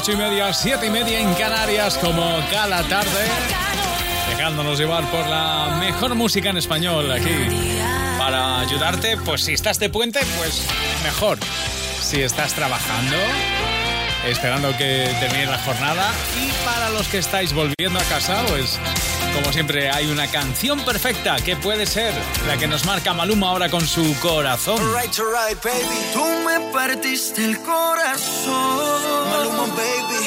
ocho 0.00 0.12
y 0.12 0.16
media, 0.16 0.50
siete 0.54 0.86
y 0.86 0.90
media 0.90 1.20
en 1.20 1.34
Canarias, 1.34 1.98
como 1.98 2.22
cada 2.50 2.82
tarde, 2.84 3.26
dejándonos 4.30 4.78
llevar 4.78 5.04
por 5.10 5.26
la 5.26 5.76
mejor 5.78 6.14
música 6.14 6.48
en 6.48 6.56
español 6.56 7.12
aquí. 7.12 7.28
Para 8.16 8.60
ayudarte, 8.60 9.18
pues 9.18 9.42
si 9.44 9.52
estás 9.52 9.78
de 9.78 9.90
puente, 9.90 10.20
pues 10.38 10.66
mejor. 11.02 11.38
Si 12.00 12.22
estás 12.22 12.54
trabajando, 12.54 13.16
esperando 14.26 14.76
que 14.76 15.14
termine 15.20 15.46
la 15.46 15.58
jornada. 15.58 16.12
Y 16.36 16.50
para 16.64 16.90
los 16.90 17.08
que 17.08 17.18
estáis 17.18 17.52
volviendo 17.52 17.98
a 17.98 18.04
casa, 18.04 18.44
pues 18.48 18.78
como 19.34 19.52
siempre 19.52 19.90
hay 19.90 20.06
una 20.06 20.26
canción 20.26 20.80
perfecta 20.80 21.36
que 21.36 21.56
puede 21.56 21.86
ser 21.86 22.12
la 22.46 22.56
que 22.56 22.66
nos 22.66 22.84
marca 22.84 23.14
Maluma 23.14 23.50
ahora 23.50 23.68
con 23.68 23.86
su 23.86 24.14
corazón. 24.20 24.78
Alright, 24.80 25.16
alright, 25.18 25.62
baby. 25.62 26.00
Tú 26.12 26.24
me 26.44 26.60
partiste 26.72 27.44
el 27.44 27.58
corazón. 27.58 29.30
Maluma, 29.30 29.66
baby. 29.74 30.26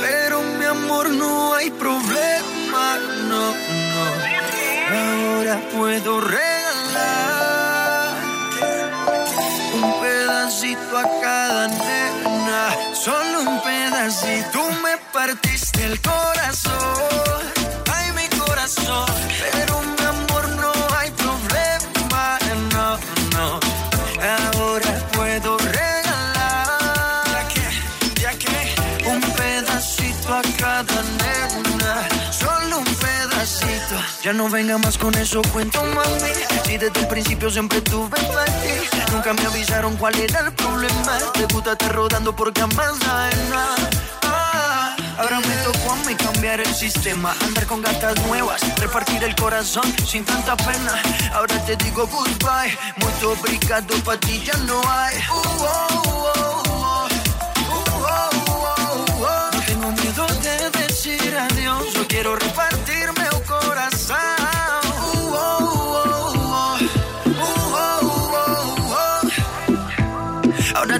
Pero 0.00 0.42
mi 0.42 0.64
amor, 0.64 1.10
no 1.10 1.54
hay 1.54 1.70
problema, 1.70 2.98
no, 3.28 3.52
no. 3.52 4.40
Ahora 4.92 5.60
puedo 5.72 6.20
regalar 6.20 8.14
un 9.74 10.00
pedacito 10.00 10.98
a 10.98 11.20
cada 11.20 11.68
nena. 11.68 12.29
Solo 13.02 13.40
un 13.40 13.62
pedacito. 13.62 14.58
Me 14.82 14.98
partiste 15.10 15.84
el 15.86 15.98
corazón. 16.02 17.42
Ay, 17.90 18.12
mi 18.12 18.28
corazón. 18.38 19.06
Pero 19.52 19.80
mi 19.80 19.99
Ya 34.22 34.34
no 34.34 34.50
venga 34.50 34.76
más 34.76 34.98
con 34.98 35.14
eso, 35.14 35.40
cuento 35.50 35.82
mami. 35.82 36.30
Si 36.66 36.76
desde 36.76 37.00
el 37.00 37.08
principio 37.08 37.50
siempre 37.50 37.80
tuve 37.80 38.18
ti. 38.18 39.12
Nunca 39.12 39.32
me 39.32 39.46
avisaron 39.46 39.96
cuál 39.96 40.14
era 40.16 40.40
el 40.40 40.52
problema. 40.52 41.18
Te 41.32 41.46
gusta 41.46 41.72
estar 41.72 41.92
rodando 41.94 42.34
por 42.36 42.52
camas. 42.52 42.98
Ah, 43.06 44.94
Ahora 45.18 45.40
me 45.40 45.54
tocó 45.64 45.92
a 45.92 45.96
mí 46.06 46.14
cambiar 46.14 46.60
el 46.60 46.74
sistema, 46.74 47.34
andar 47.44 47.66
con 47.66 47.82
gatas 47.82 48.14
nuevas, 48.26 48.62
repartir 48.78 49.22
el 49.22 49.34
corazón 49.36 49.84
sin 50.06 50.24
tanta 50.24 50.56
pena. 50.56 51.02
Ahora 51.34 51.62
te 51.66 51.76
digo 51.76 52.06
goodbye, 52.06 52.78
muy 52.96 53.12
obrigado, 53.24 53.94
pa' 54.02 54.16
ti 54.16 54.42
ya 54.42 54.56
no 54.64 54.80
hay. 54.88 55.16
Uh, 55.18 55.34
oh, 55.34 55.66
oh, 55.66 56.62
oh. 56.68 57.08
Uh, 57.68 57.84
oh, 58.00 58.30
oh, 58.48 59.04
oh. 59.20 59.50
No 59.52 59.60
tengo 59.66 59.92
miedo 59.92 60.26
de 60.42 60.70
decir 60.70 61.36
adiós, 61.36 61.92
yo 61.92 62.06
quiero 62.08 62.36
repartirme 62.36 62.69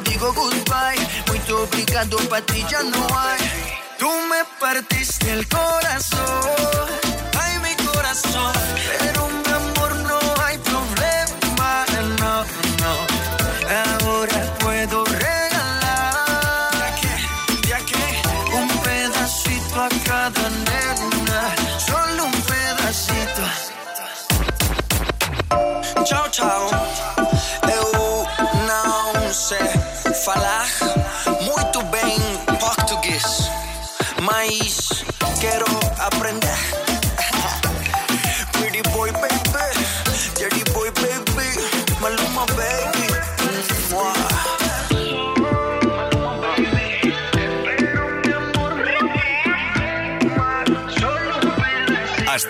te 0.00 0.10
digo 0.10 0.32
goodbye, 0.32 1.08
muy 1.28 1.40
obrigado, 1.52 2.18
para 2.28 2.44
ti 2.44 2.64
ya 2.68 2.82
no 2.82 3.06
hay. 3.18 3.40
Tú 3.98 4.10
me 4.28 4.44
partiste 4.60 5.32
el 5.32 5.48
corazón, 5.48 6.75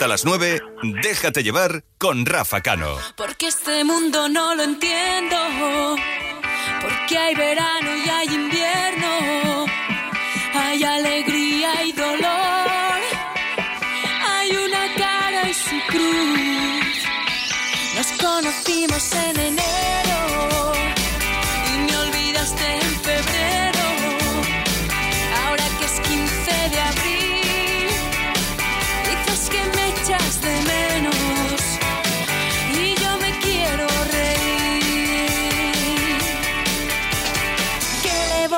Hasta 0.07 0.14
las 0.14 0.25
9, 0.25 0.61
déjate 1.03 1.42
llevar 1.42 1.83
con 1.99 2.27
Rafa 2.27 2.61
Cano. 2.61 2.97
Porque 3.16 3.49
este 3.49 3.83
mundo 3.83 4.29
no 4.29 4.55
lo 4.55 4.62
entiendo. 4.62 5.37
Porque 6.81 7.19
hay 7.19 7.35
verano 7.35 7.90
y 7.97 8.09
hay 8.09 8.29
invierno. 8.29 9.66
Hay 10.55 10.85
alegría 10.85 11.83
y 11.87 11.90
dolor. 11.90 13.01
Hay 14.29 14.51
una 14.55 14.95
cara 14.95 15.49
y 15.51 15.55
su 15.55 15.77
cruz. 15.88 17.05
Nos 17.97 18.07
conocimos 18.12 19.12
en 19.12 19.40
enero. 19.40 19.56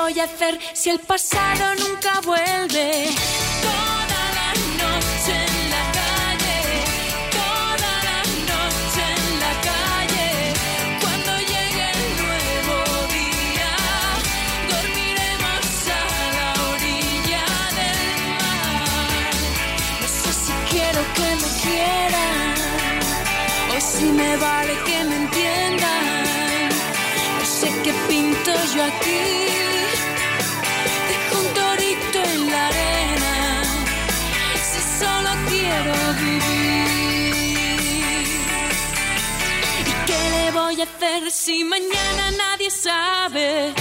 Voy 0.09 0.19
a 0.19 0.23
hacer 0.23 0.59
si 0.73 0.89
el 0.89 0.99
pasado 0.99 1.75
nunca 1.75 2.19
vuelve? 2.21 3.09
Toda 3.61 4.21
la 4.39 4.49
noche 4.81 5.33
en 5.49 5.69
la 5.75 5.83
calle, 5.99 6.57
toda 7.39 7.93
la 8.09 8.19
noche 8.51 9.03
en 9.17 9.25
la 9.43 9.53
calle. 9.69 10.27
Cuando 11.01 11.31
llegue 11.51 11.85
el 11.97 12.09
nuevo 12.23 12.77
día, 13.17 13.71
dormiremos 14.71 15.67
a 15.99 16.03
la 16.37 16.49
orilla 16.73 17.45
del 17.79 18.09
mar. 18.39 19.33
No 20.01 20.07
sé 20.21 20.31
si 20.43 20.53
quiero 20.71 21.01
que 21.17 21.29
me 21.41 21.49
quieran 21.63 22.55
o 23.73 23.79
si 23.79 24.05
me 24.05 24.31
vale 24.37 24.73
que 24.87 24.97
me 25.03 25.15
entiendan. 25.23 26.69
No 27.39 27.45
sé 27.45 27.67
qué 27.83 27.93
pinto 28.07 28.51
yo 28.73 28.83
aquí. 28.85 29.48
Hacer 40.95 41.31
si 41.31 41.63
mañana 41.63 42.31
nadie 42.31 42.69
sabe? 42.71 43.73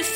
El 0.00 0.06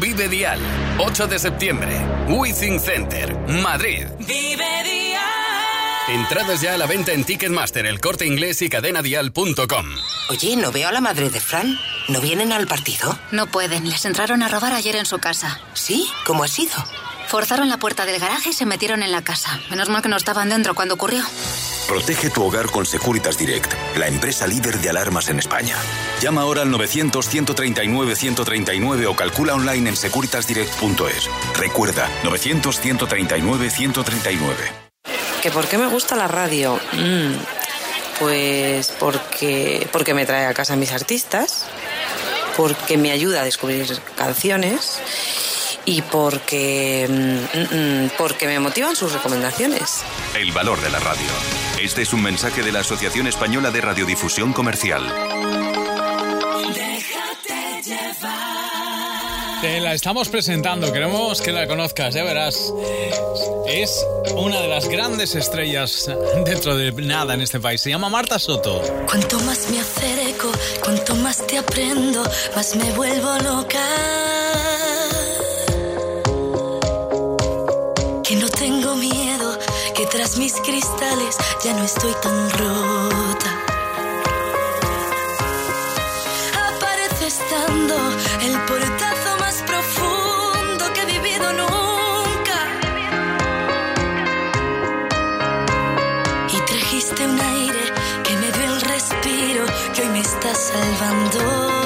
Vive 0.00 0.28
Dial. 0.28 0.58
8 0.98 1.26
de 1.28 1.38
septiembre. 1.38 1.96
Withing 2.28 2.80
Center, 2.80 3.36
Madrid. 3.62 4.06
Vive 4.18 4.82
Dial. 4.82 5.22
Entradas 6.08 6.60
ya 6.60 6.74
a 6.74 6.78
la 6.78 6.86
venta 6.86 7.12
en 7.12 7.24
Ticketmaster, 7.24 7.86
el 7.86 8.00
corte 8.00 8.26
inglés 8.26 8.60
y 8.62 8.68
cadenadial.com. 8.68 9.86
Oye, 10.30 10.56
¿no 10.56 10.72
veo 10.72 10.88
a 10.88 10.92
la 10.92 11.00
madre 11.00 11.30
de 11.30 11.40
Fran? 11.40 11.78
¿No 12.08 12.20
vienen 12.20 12.52
al 12.52 12.66
partido? 12.66 13.16
No 13.30 13.46
pueden, 13.46 13.88
les 13.88 14.04
entraron 14.04 14.42
a 14.42 14.48
robar 14.48 14.72
ayer 14.72 14.96
en 14.96 15.06
su 15.06 15.18
casa. 15.18 15.60
¿Sí? 15.74 16.08
¿Cómo 16.24 16.42
ha 16.42 16.48
sido? 16.48 16.74
Forzaron 17.28 17.68
la 17.68 17.76
puerta 17.76 18.04
del 18.06 18.20
garaje 18.20 18.50
y 18.50 18.52
se 18.52 18.66
metieron 18.66 19.02
en 19.02 19.12
la 19.12 19.22
casa. 19.22 19.60
Menos 19.70 19.88
mal 19.88 20.02
que 20.02 20.08
no 20.08 20.16
estaban 20.16 20.48
dentro 20.48 20.74
cuando 20.74 20.94
ocurrió. 20.94 21.22
Protege 21.88 22.30
tu 22.30 22.44
hogar 22.44 22.66
con 22.66 22.84
Securitas 22.84 23.38
Direct, 23.38 23.72
la 23.96 24.08
empresa 24.08 24.48
líder 24.48 24.80
de 24.80 24.90
alarmas 24.90 25.28
en 25.28 25.38
España. 25.38 25.76
Llama 26.20 26.40
ahora 26.40 26.62
al 26.62 26.70
900-139-139 26.70 29.06
o 29.06 29.14
calcula 29.14 29.54
online 29.54 29.90
en 29.90 29.96
securitasdirect.es. 29.96 31.30
Recuerda, 31.56 32.08
900-139-139. 32.24 34.56
¿Que 35.40 35.52
por 35.52 35.68
qué 35.68 35.78
me 35.78 35.86
gusta 35.86 36.16
la 36.16 36.26
radio? 36.26 36.80
Mm, 36.92 37.34
pues 38.18 38.92
porque, 38.98 39.86
porque 39.92 40.12
me 40.12 40.26
trae 40.26 40.46
a 40.46 40.54
casa 40.54 40.72
a 40.72 40.76
mis 40.76 40.90
artistas, 40.90 41.66
porque 42.56 42.98
me 42.98 43.12
ayuda 43.12 43.42
a 43.42 43.44
descubrir 43.44 43.86
canciones 44.16 44.98
y 45.84 46.02
porque, 46.02 47.06
mm, 47.08 47.42
mm, 47.76 48.10
porque 48.18 48.48
me 48.48 48.58
motivan 48.58 48.96
sus 48.96 49.12
recomendaciones. 49.12 50.00
El 50.34 50.50
valor 50.50 50.80
de 50.80 50.90
la 50.90 50.98
radio. 50.98 51.28
Este 51.80 52.02
es 52.02 52.12
un 52.14 52.22
mensaje 52.22 52.62
de 52.62 52.72
la 52.72 52.80
Asociación 52.80 53.26
Española 53.26 53.70
de 53.70 53.82
Radiodifusión 53.82 54.54
Comercial. 54.54 55.02
Déjate 56.74 57.82
llevar. 57.84 59.60
Te 59.60 59.80
la 59.80 59.92
estamos 59.92 60.30
presentando, 60.30 60.90
queremos 60.90 61.42
que 61.42 61.52
la 61.52 61.66
conozcas, 61.66 62.14
ya 62.14 62.24
verás. 62.24 62.72
Es 63.68 64.04
una 64.34 64.60
de 64.62 64.68
las 64.68 64.88
grandes 64.88 65.34
estrellas 65.34 66.10
dentro 66.46 66.76
de 66.76 66.92
nada 66.92 67.34
en 67.34 67.42
este 67.42 67.60
país. 67.60 67.82
Se 67.82 67.90
llama 67.90 68.08
Marta 68.08 68.38
Soto. 68.38 68.80
Cuanto 69.06 69.38
más 69.40 69.68
me 69.70 69.80
acerco, 69.80 70.50
cuanto 70.82 71.14
más 71.16 71.46
te 71.46 71.58
aprendo, 71.58 72.22
más 72.54 72.74
me 72.74 72.90
vuelvo 72.92 73.36
loca. 73.38 74.75
Mis 80.34 80.54
cristales 80.54 81.36
ya 81.62 81.72
no 81.72 81.84
estoy 81.84 82.12
tan 82.20 82.50
rota. 82.50 83.50
Aparece 86.68 87.26
estando 87.28 87.96
el 88.42 88.58
portazo 88.66 89.36
más 89.38 89.62
profundo 89.62 90.92
que 90.92 91.00
he 91.02 91.06
vivido 91.06 91.52
nunca. 91.52 92.58
Y 96.52 96.60
trajiste 96.60 97.24
un 97.24 97.40
aire 97.40 97.92
que 98.24 98.36
me 98.36 98.50
dio 98.52 98.64
el 98.74 98.80
respiro 98.80 99.64
que 99.94 100.02
hoy 100.02 100.08
me 100.08 100.20
está 100.20 100.54
salvando. 100.54 101.85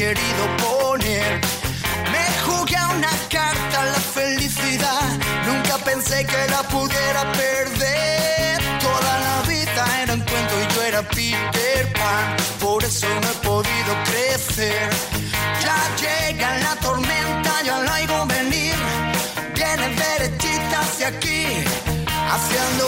Querido 0.00 0.44
poner. 0.64 1.40
Me 2.14 2.24
jugué 2.46 2.76
a 2.76 2.88
una 2.88 3.12
carta 3.28 3.78
la 3.94 4.00
felicidad, 4.18 5.06
nunca 5.46 5.76
pensé 5.84 6.24
que 6.24 6.42
la 6.54 6.62
pudiera 6.74 7.22
perder. 7.32 8.56
Toda 8.88 9.12
la 9.26 9.36
vida 9.52 9.82
era 10.02 10.14
un 10.14 10.22
cuento 10.30 10.54
y 10.62 10.74
yo 10.74 10.82
era 10.90 11.02
Peter 11.02 11.82
Pan, 11.98 12.26
por 12.60 12.82
eso 12.82 13.08
no 13.22 13.28
he 13.32 13.38
podido 13.50 13.92
crecer. 14.08 14.88
Ya 15.64 15.78
llega 16.02 16.48
la 16.66 16.74
tormenta, 16.76 17.52
ya 17.62 17.76
la 17.80 17.92
oigo 18.00 18.24
venir, 18.36 18.76
viene 19.54 19.86
derechita 20.02 20.80
hacia 20.80 21.08
aquí, 21.08 21.44
haciendo 22.34 22.84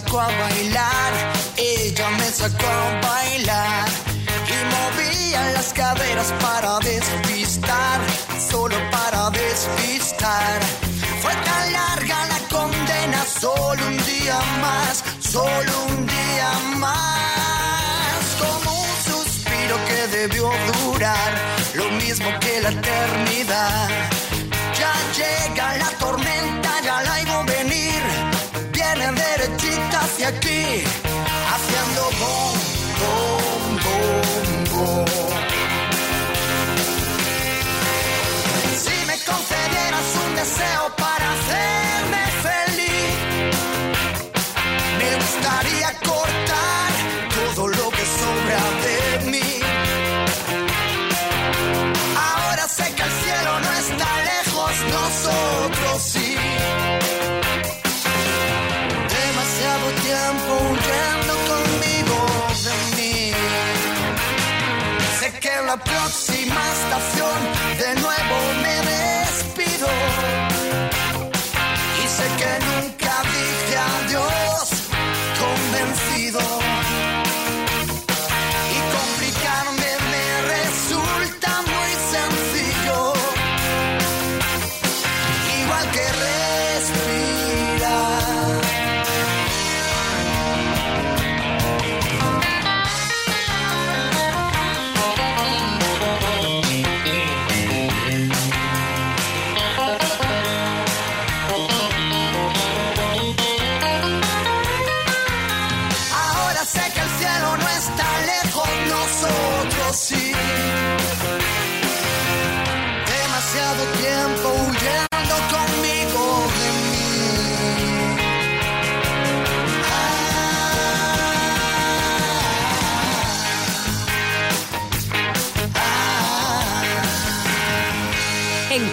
sacó 0.00 0.20
a 0.20 0.28
bailar. 0.28 1.12
Ella 1.56 2.10
me 2.10 2.30
sacó 2.30 2.66
a 2.66 3.00
bailar. 3.06 3.88
Y 4.54 4.58
movía 4.74 5.50
las 5.52 5.72
caderas 5.72 6.32
para 6.40 6.78
despistar. 6.80 8.00
Solo 8.50 8.76
para 8.90 9.30
despistar. 9.30 10.60
Fue 11.22 11.32
tan 11.32 11.72
larga 11.72 12.26
la 12.26 12.38
condena. 12.48 13.24
Solo 13.40 13.86
un 13.86 13.96
día 14.04 14.38
más. 14.60 15.04
Solo 15.20 15.72
un 15.88 16.06
día 16.06 16.50
más. 16.76 18.20
Como 18.42 18.70
un 18.70 18.94
suspiro 19.10 19.76
que 19.88 20.16
debió 20.16 20.50
durar. 20.72 21.30
Lo 21.74 21.90
mismo 22.02 22.28
que 22.40 22.60
la 22.60 22.70
eternidad. 22.70 23.88
Ya 24.78 24.94
llega 25.18 25.76
la 25.76 25.90
tormenta, 25.98 26.70
ya 26.84 27.02
la 27.02 27.18
derechita 27.18 27.57
hacia 30.18 30.28
aquí, 30.28 30.82
haciendo 31.54 32.02
bom, 32.18 32.54
bom, 32.98 33.78
bom, 33.84 34.64
bom. 34.72 35.04
Si 38.76 39.06
me 39.06 39.16
concedieras 39.24 40.06
un 40.26 40.34
deseo 40.34 40.96
para 40.96 41.32
hacerme 41.32 41.77
próxima 65.84 66.60
estación. 66.72 67.38
De 67.78 68.00
nuevo 68.00 68.57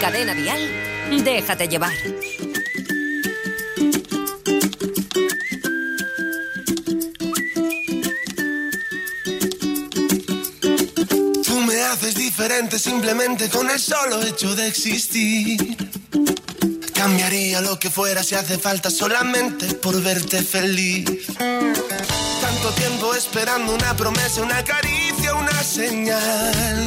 Cadena 0.06 0.34
Vial, 0.34 1.24
déjate 1.24 1.66
llevar. 1.66 1.92
Tú 11.44 11.60
me 11.62 11.82
haces 11.82 12.14
diferente 12.14 12.78
simplemente 12.78 13.48
con 13.48 13.68
el 13.68 13.80
solo 13.80 14.22
hecho 14.22 14.54
de 14.54 14.68
existir. 14.68 15.76
Cambiaría 16.94 17.60
lo 17.60 17.76
que 17.80 17.90
fuera 17.90 18.22
si 18.22 18.36
hace 18.36 18.58
falta 18.58 18.92
solamente 18.92 19.74
por 19.74 20.00
verte 20.00 20.40
feliz. 20.40 21.26
Tanto 21.36 22.70
tiempo 22.76 23.12
esperando 23.12 23.74
una 23.74 23.96
promesa, 23.96 24.40
una 24.40 24.62
caricia, 24.62 25.34
una 25.34 25.64
señal. 25.64 26.86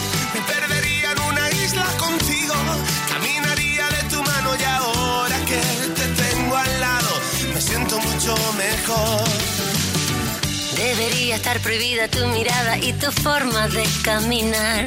Caminaría 3.09 3.87
de 3.89 4.03
tu 4.09 4.23
mano 4.23 4.49
y 4.59 4.63
ahora 4.63 5.37
que 5.45 5.61
te 5.97 6.05
tengo 6.23 6.55
al 6.55 6.79
lado, 6.79 7.09
me 7.53 7.61
siento 7.61 7.99
mucho 7.99 8.35
mejor. 8.57 9.23
Debería 10.75 11.35
estar 11.35 11.59
prohibida 11.59 12.07
tu 12.07 12.25
mirada 12.27 12.77
y 12.77 12.93
tu 12.93 13.11
forma 13.11 13.67
de 13.67 13.83
caminar. 14.03 14.85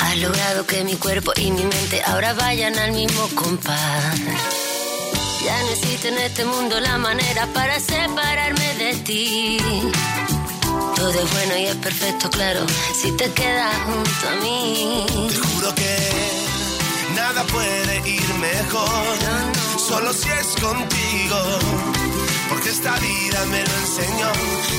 Has 0.00 0.16
logrado 0.18 0.66
que 0.66 0.84
mi 0.84 0.94
cuerpo 0.94 1.32
y 1.36 1.50
mi 1.50 1.62
mente 1.62 2.02
ahora 2.06 2.32
vayan 2.32 2.78
al 2.78 2.92
mismo 2.92 3.28
compás. 3.34 4.20
Ya 5.44 5.62
no 5.62 5.70
existe 5.70 6.08
en 6.08 6.18
este 6.18 6.44
mundo 6.44 6.80
la 6.80 6.98
manera 6.98 7.46
para 7.54 7.78
separarme 7.78 8.74
de 8.74 8.94
ti. 8.96 9.58
Todo 10.96 11.10
es 11.10 11.32
bueno 11.32 11.56
y 11.58 11.66
es 11.66 11.76
perfecto, 11.76 12.30
claro, 12.30 12.60
si 13.00 13.12
te 13.12 13.30
quedas 13.32 13.76
junto 13.84 14.28
a 14.28 14.42
mí. 14.42 15.06
Te 15.28 15.38
juro 15.38 15.74
que 15.74 16.35
nada 17.16 17.42
puede 17.44 18.08
ir 18.08 18.34
mejor, 18.34 19.16
solo 19.78 20.12
si 20.12 20.28
es 20.28 20.48
contigo, 20.60 21.38
porque 22.48 22.70
esta 22.70 22.94
vida 22.98 23.44
me 23.46 23.62
lo 23.64 23.74
enseñó. 23.84 24.30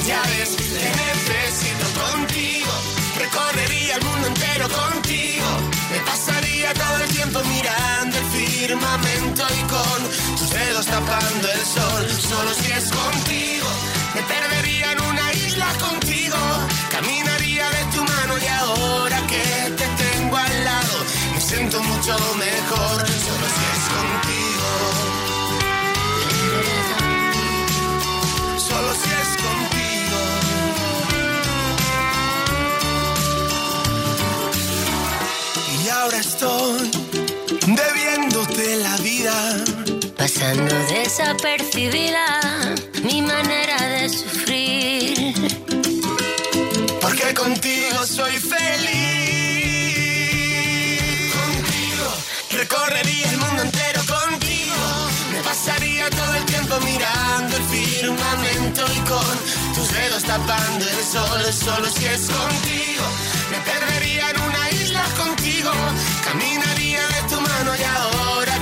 Ya 0.05 0.21
ves, 0.31 0.55
te 0.55 0.85
necesito 1.03 1.85
contigo, 2.05 2.71
recorrería 3.17 3.95
el 3.95 4.05
mundo 4.05 4.27
entero 4.27 4.67
contigo, 4.69 5.47
me 5.91 5.99
pasaría 6.09 6.73
todo 6.73 6.97
el 7.03 7.09
tiempo 7.09 7.39
mirando 7.43 8.17
el 8.17 8.25
firmamento 8.25 9.43
y 9.59 9.61
con 9.73 10.37
tus 10.37 10.49
dedos 10.49 10.85
tapando 10.85 11.47
el 11.51 11.65
sol, 11.65 12.03
solo 12.29 12.53
si 12.53 12.71
es 12.71 12.91
contigo. 12.91 13.66
Pasando 40.27 40.75
desapercibida 40.89 42.27
mi 43.01 43.21
manera 43.21 43.77
de 43.87 44.09
sufrir. 44.09 45.33
Porque 46.99 47.33
contigo 47.33 48.05
soy 48.05 48.33
feliz. 48.35 48.91
Contigo 51.31 52.09
recorrería 52.51 53.29
el 53.29 53.37
mundo 53.37 53.61
entero 53.63 54.01
contigo. 54.05 54.75
Me 55.31 55.41
pasaría 55.43 56.09
todo 56.09 56.33
el 56.35 56.43
tiempo 56.43 56.77
mirando 56.81 57.55
el 57.55 57.63
firmamento 57.63 58.85
y 58.97 58.99
con 59.07 59.35
tus 59.75 59.89
dedos 59.93 60.23
tapando 60.23 60.85
el 60.89 61.05
sol. 61.05 61.53
Solo 61.53 61.89
si 61.89 62.05
es 62.05 62.29
contigo. 62.29 63.05
Me 63.49 63.59
perdería 63.59 64.31
en 64.31 64.41
una 64.41 64.69
isla 64.71 65.05
contigo. 65.15 65.71
Caminaría 66.25 67.07
de 67.15 67.21
tu 67.29 67.39
mano 67.39 67.71
y 67.79 67.83
ahora 67.83 68.46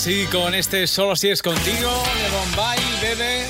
Así 0.00 0.24
con 0.28 0.54
este 0.54 0.86
Solo 0.86 1.14
si 1.14 1.28
es 1.28 1.42
contigo 1.42 1.90
de 1.90 2.30
Bombay, 2.30 2.78
bebé. 3.02 3.46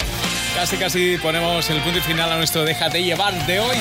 Casi 0.57 0.77
casi 0.79 1.17
ponemos 1.19 1.71
el 1.71 1.81
punto 1.81 2.03
final 2.03 2.33
a 2.33 2.39
nuestro 2.39 2.65
Déjate 2.65 3.05
llevar 3.05 3.47
de 3.47 3.61
hoy. 3.61 3.77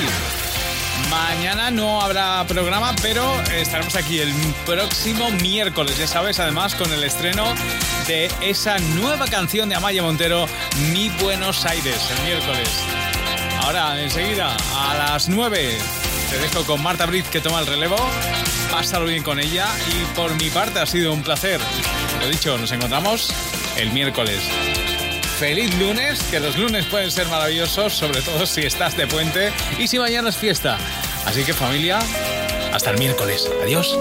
Mañana 1.10 1.72
no 1.72 2.00
habrá 2.00 2.46
programa, 2.46 2.94
pero 3.02 3.24
estaremos 3.50 3.96
aquí 3.96 4.20
el 4.20 4.32
próximo 4.64 5.32
miércoles, 5.42 5.98
ya 5.98 6.06
sabes, 6.06 6.38
además 6.38 6.76
con 6.76 6.92
el 6.92 7.02
estreno 7.02 7.44
de 8.06 8.30
esa 8.40 8.78
nueva 8.78 9.26
canción 9.26 9.68
de 9.68 9.74
Amaya 9.74 10.04
Montero, 10.04 10.46
Mi 10.92 11.08
Buenos 11.08 11.66
Aires, 11.66 11.98
el 12.16 12.22
miércoles. 12.22 12.68
Ahora, 13.62 14.00
enseguida, 14.00 14.56
a 14.76 14.94
las 14.94 15.28
9, 15.28 15.76
te 16.30 16.38
dejo 16.38 16.64
con 16.64 16.80
Marta 16.80 17.06
Briz 17.06 17.26
que 17.30 17.40
toma 17.40 17.58
el 17.58 17.66
relevo. 17.66 17.96
Pásalo 18.70 19.06
bien 19.06 19.24
con 19.24 19.40
ella 19.40 19.66
y 19.88 20.04
por 20.14 20.32
mi 20.36 20.50
parte 20.50 20.78
ha 20.78 20.86
sido 20.86 21.12
un 21.12 21.24
placer. 21.24 21.60
Lo 22.20 22.28
dicho, 22.28 22.58
nos 22.58 22.70
encontramos 22.72 23.32
el 23.76 23.90
miércoles. 23.92 24.40
Feliz 25.38 25.74
lunes, 25.78 26.22
que 26.24 26.38
los 26.38 26.56
lunes 26.58 26.84
pueden 26.86 27.10
ser 27.10 27.26
maravillosos, 27.28 27.94
sobre 27.94 28.20
todo 28.20 28.44
si 28.44 28.60
estás 28.60 28.96
de 28.96 29.06
puente 29.06 29.50
y 29.78 29.88
si 29.88 29.98
mañana 29.98 30.28
es 30.28 30.36
fiesta. 30.36 30.78
Así 31.24 31.44
que 31.44 31.54
familia, 31.54 31.98
hasta 32.72 32.90
el 32.90 32.98
miércoles. 32.98 33.50
Adiós. 33.62 33.98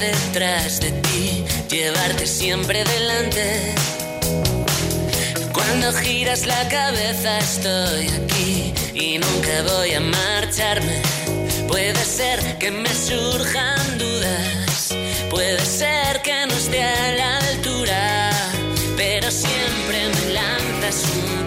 Detrás 0.00 0.80
de 0.80 0.90
ti, 0.90 1.05
llevarte 1.68 2.26
siempre 2.26 2.84
delante. 2.84 3.74
Cuando 5.52 5.92
giras 5.92 6.46
la 6.46 6.68
cabeza 6.68 7.38
estoy 7.38 8.08
aquí 8.08 8.74
y 8.94 9.18
nunca 9.18 9.62
voy 9.62 9.94
a 9.94 10.00
marcharme. 10.00 11.02
Puede 11.66 12.04
ser 12.04 12.40
que 12.58 12.70
me 12.70 12.92
surjan 12.94 13.98
dudas, 13.98 14.94
puede 15.30 15.64
ser 15.64 16.22
que 16.22 16.46
no 16.46 16.54
esté 16.54 16.82
a 16.82 17.12
la 17.12 17.38
altura, 17.38 18.30
pero 18.96 19.30
siempre 19.30 20.08
me 20.08 20.32
lanzas 20.34 21.02
un 21.14 21.46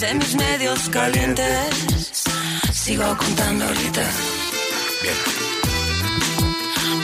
de 0.00 0.14
mis 0.14 0.34
medios 0.34 0.88
calientes. 0.88 2.12
Sigo 2.72 3.16
contando 3.18 3.66
ahorita. 3.66 4.02
Bien. 5.02 5.14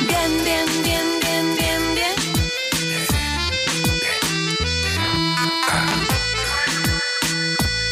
Bien, 0.09 0.44
bien, 0.44 0.66
bien, 0.82 1.07
bien, 1.20 1.57
bien, 1.57 1.82
bien. 1.94 2.16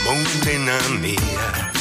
Morena 0.05 0.79
mía, 1.01 1.73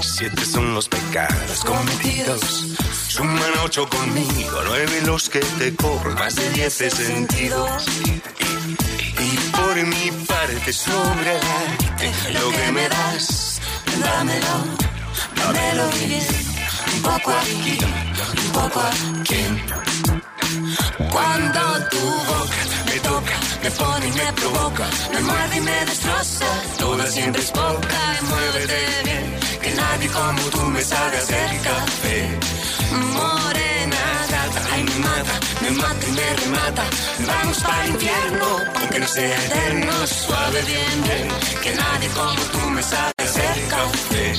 siete 0.00 0.44
son 0.44 0.74
los 0.74 0.88
pecados 0.88 1.64
cometidos. 1.64 2.76
Suman 3.08 3.52
ocho 3.62 3.88
conmigo, 3.88 4.62
nueve 4.64 5.02
los 5.04 5.28
que 5.28 5.40
te 5.58 5.74
cobro, 5.74 6.14
más 6.14 6.36
de 6.36 6.50
diez 6.50 6.74
sentidos. 6.74 7.84
Y 9.18 9.45
por 9.76 9.86
mi 9.86 10.10
parte 10.26 10.72
sobre 10.72 11.34
lo 12.32 12.50
que 12.50 12.72
me 12.72 12.88
das, 12.88 13.60
Dámelo, 14.00 14.56
dámelo 15.36 15.88
bien. 15.98 16.26
Un 16.94 17.02
poco 17.02 17.30
aquí, 17.30 17.78
un 18.44 18.52
poco 18.52 18.80
aquí. 18.80 19.42
Cuando 21.12 21.60
tu 21.90 22.04
boca 22.30 22.60
me 22.86 23.00
toca, 23.00 23.36
me 23.62 23.70
pone 23.70 24.06
y 24.08 24.12
me 24.12 24.32
provoca, 24.32 24.86
me 25.12 25.20
muerde 25.20 25.56
y 25.56 25.60
me 25.60 25.84
destroza. 25.84 26.46
Toda 26.78 27.06
siempre 27.06 27.42
es 27.42 27.50
poca 27.50 28.00
y 28.18 28.24
muévete 28.24 28.80
bien, 29.04 29.26
que 29.62 29.70
nadie 29.74 30.08
como 30.08 30.42
tú 30.54 30.60
me 30.74 30.82
sabe 30.82 31.16
hacer 31.18 31.60
café. 31.62 32.38
Me 34.96 35.02
mata, 35.02 35.40
me 35.60 35.70
mata 35.72 36.06
y 36.08 36.12
me 36.12 36.36
remata. 36.36 36.84
Vamos 37.26 37.58
para 37.58 37.84
el 37.84 37.90
infierno, 37.90 38.46
aunque 38.80 38.98
no 38.98 39.06
sea 39.06 39.44
eterno. 39.44 39.92
Suave 40.06 40.62
bien, 40.62 41.02
bien, 41.02 41.28
que 41.62 41.74
nadie 41.74 42.08
como 42.16 42.42
tú 42.52 42.70
me 42.70 42.82
sabe 42.82 43.12
hacer 43.18 43.68
café. 43.68 44.32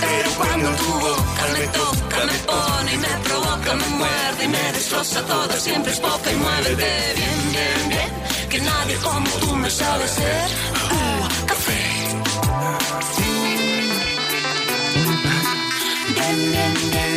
Pero 0.00 0.30
cuando 0.30 0.70
tu 0.70 0.90
boca 1.06 1.44
me 1.52 1.66
toca, 1.68 2.18
me 2.26 2.38
pone 2.50 2.92
y 2.92 2.98
me 2.98 3.14
provoca, 3.22 3.74
me 3.74 3.86
muerde 3.98 4.44
y 4.44 4.48
me 4.48 4.72
destroza 4.72 5.22
toda, 5.22 5.60
siempre 5.60 5.92
es 5.92 6.00
poca 6.00 6.32
y 6.32 6.36
muévete 6.36 7.14
bien, 7.16 7.52
bien, 7.52 7.88
bien, 7.88 8.10
que 8.50 8.60
nadie 8.60 8.96
como 8.96 9.30
tú 9.42 9.54
me 9.54 9.70
sabe 9.70 10.04
hacer 10.04 10.48
uh, 10.90 11.46
café. 11.46 11.82
Bien, 16.16 16.50
bien, 16.50 16.74
bien, 16.90 17.07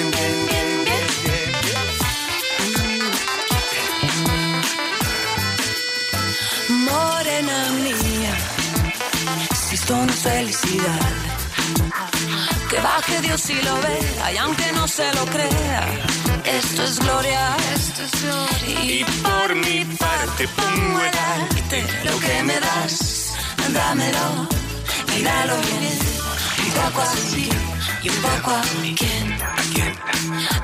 felicidad, 10.22 11.00
que 12.70 12.80
baje 12.80 13.22
Dios 13.22 13.50
y 13.50 13.62
lo 13.62 13.76
vea, 13.82 14.34
y 14.34 14.38
aunque 14.38 14.72
no 14.74 14.88
se 14.88 15.12
lo 15.14 15.26
crea, 15.26 15.84
esto 16.46 16.84
es 16.84 17.00
gloria, 17.00 17.56
esto 17.76 18.04
es 18.04 18.22
gloria. 18.22 18.84
y 18.84 19.04
por 19.24 19.56
mi 19.56 19.86
parte 19.86 20.48
pongo 20.48 21.00
el 21.00 21.18
arte. 21.18 21.84
Lo 22.04 22.20
que 22.20 22.44
me 22.44 22.60
das, 22.60 23.34
dámelo, 23.74 24.48
y 25.18 25.22
dalo 25.24 25.56
bien, 25.58 26.00
poco 26.76 27.02
así 27.02 27.71
y 28.04 28.10
un 28.10 28.16
poco 28.16 28.52
a 28.52 28.62
quién. 28.98 29.38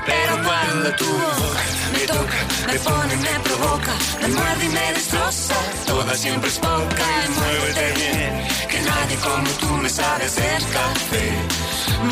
Pero 0.06 0.42
cuando 0.44 0.92
tu 0.96 1.04
boca 1.04 1.62
me 1.92 1.98
toca, 2.00 2.38
me 2.66 2.78
pone, 2.80 3.16
me 3.16 3.40
provoca, 3.40 3.92
me 4.22 4.28
muerde 4.28 4.64
y 4.64 4.68
me 4.68 4.92
destroza, 4.94 5.54
toda 5.86 6.14
siempre 6.14 6.48
es 6.48 6.58
poca 6.58 7.06
y 7.26 7.28
muévete 7.30 7.92
bien, 7.92 8.48
que 8.68 8.80
nadie 8.82 9.16
como 9.16 9.50
tú 9.60 9.68
me 9.82 9.88
sabe 9.88 10.24
hacer 10.24 10.62
café. 10.78 11.26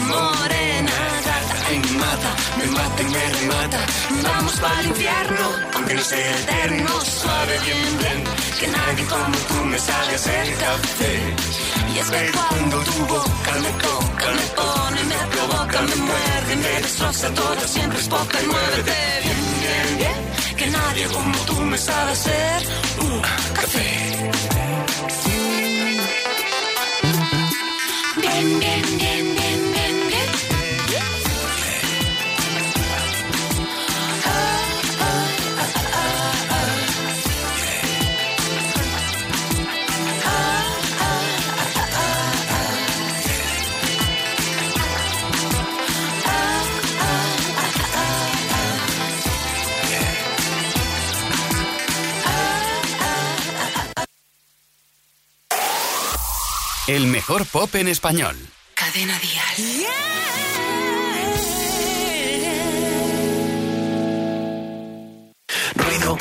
Morena 0.08 0.98
gata, 1.26 1.56
me 1.70 1.98
mata, 1.98 2.30
me 2.58 2.66
mata 2.66 3.02
y 3.02 3.06
me 3.06 3.24
remata, 3.38 3.78
vamos 4.22 4.54
para 4.60 4.80
el 4.80 4.86
infierno, 4.86 5.46
aunque 5.74 5.94
no 5.94 6.02
sea 6.02 6.38
eterno, 6.40 7.00
suave 7.00 7.58
bien, 7.64 7.98
bien, 7.98 8.24
que 8.60 8.66
nadie 8.68 9.04
como 9.06 9.36
tú 9.48 9.64
me 9.64 9.78
sabe 9.78 10.14
hacer 10.14 10.54
café. 10.56 11.85
Y 11.96 11.98
es 11.98 12.10
que 12.10 12.30
cuando 12.30 12.76
tu 12.82 13.06
boca 13.06 13.52
me 13.64 13.70
toca, 13.86 14.26
me 14.38 14.46
pone, 14.58 15.02
me 15.04 15.20
provoca, 15.34 15.80
me 15.80 15.96
muerde, 15.96 16.56
me 16.56 16.80
destroza 16.82 17.28
todo, 17.32 17.60
siempre 17.66 17.98
es 17.98 18.08
poca 18.08 18.36
y 18.42 18.46
muévete 18.46 18.98
bien, 19.24 19.42
bien, 19.62 19.88
bien, 20.00 20.56
que 20.58 20.66
nadie 20.66 21.06
como 21.06 21.38
tú 21.46 21.54
me 21.62 21.78
sabe 21.78 22.12
hacer 22.12 22.62
uh, 23.00 23.20
café. 23.54 24.30
Bien, 28.20 28.58
bien, 28.60 28.98
bien, 28.98 29.15
El 56.88 57.08
mejor 57.08 57.44
pop 57.46 57.74
en 57.74 57.88
español. 57.88 58.36
Cadena 58.74 59.18
Dial. 59.18 59.86
ruido 65.74 66.16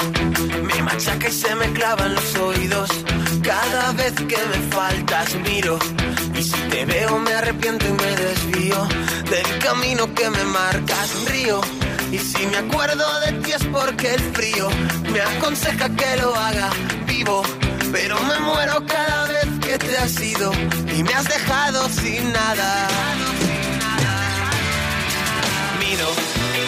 me 0.64 0.82
machaca 0.82 1.30
y 1.30 1.32
se 1.32 1.54
me 1.54 1.72
clava 1.74 2.08
en 2.08 2.16
los 2.16 2.36
oídos. 2.38 2.90
Cada 3.44 3.92
vez 3.92 4.14
que 4.14 4.38
me 4.38 4.76
faltas 4.76 5.36
miro 5.36 5.78
y 6.34 6.42
si 6.42 6.60
te 6.72 6.84
veo 6.86 7.20
me 7.20 7.34
arrepiento 7.34 7.86
y 7.86 7.92
me 7.92 8.16
desvío 8.16 8.88
del 9.30 9.60
camino 9.60 10.12
que 10.16 10.28
me 10.32 10.46
marcas 10.46 11.26
río. 11.30 11.62
Y 12.12 12.18
si 12.18 12.44
me 12.48 12.58
acuerdo 12.58 13.20
de 13.20 13.34
ti 13.34 13.52
es 13.52 13.64
porque 13.66 14.16
el 14.16 14.22
frío 14.34 14.68
me 15.14 15.22
aconseja 15.22 15.96
que 15.96 16.18
lo 16.18 16.36
haga 16.36 16.72
vivo. 17.06 17.44
Pero 17.98 18.22
me 18.24 18.38
muero 18.40 18.86
cada 18.86 19.26
vez 19.28 19.48
que 19.66 19.78
te 19.78 19.98
has 19.98 20.20
ido 20.20 20.52
y 20.94 21.02
me 21.02 21.14
has 21.14 21.24
dejado 21.30 21.88
sin 21.88 22.34
nada. 22.34 22.90
Miro 25.80 26.10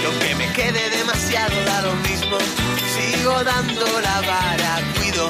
lo 0.03 0.19
que 0.19 0.35
me 0.35 0.47
quede 0.53 0.89
demasiado 0.89 1.53
da 1.65 1.81
lo 1.81 1.95
mismo. 2.07 2.37
Sigo 2.95 3.43
dando 3.43 3.85
la 3.99 4.21
vara, 4.21 4.79
cuido 4.97 5.27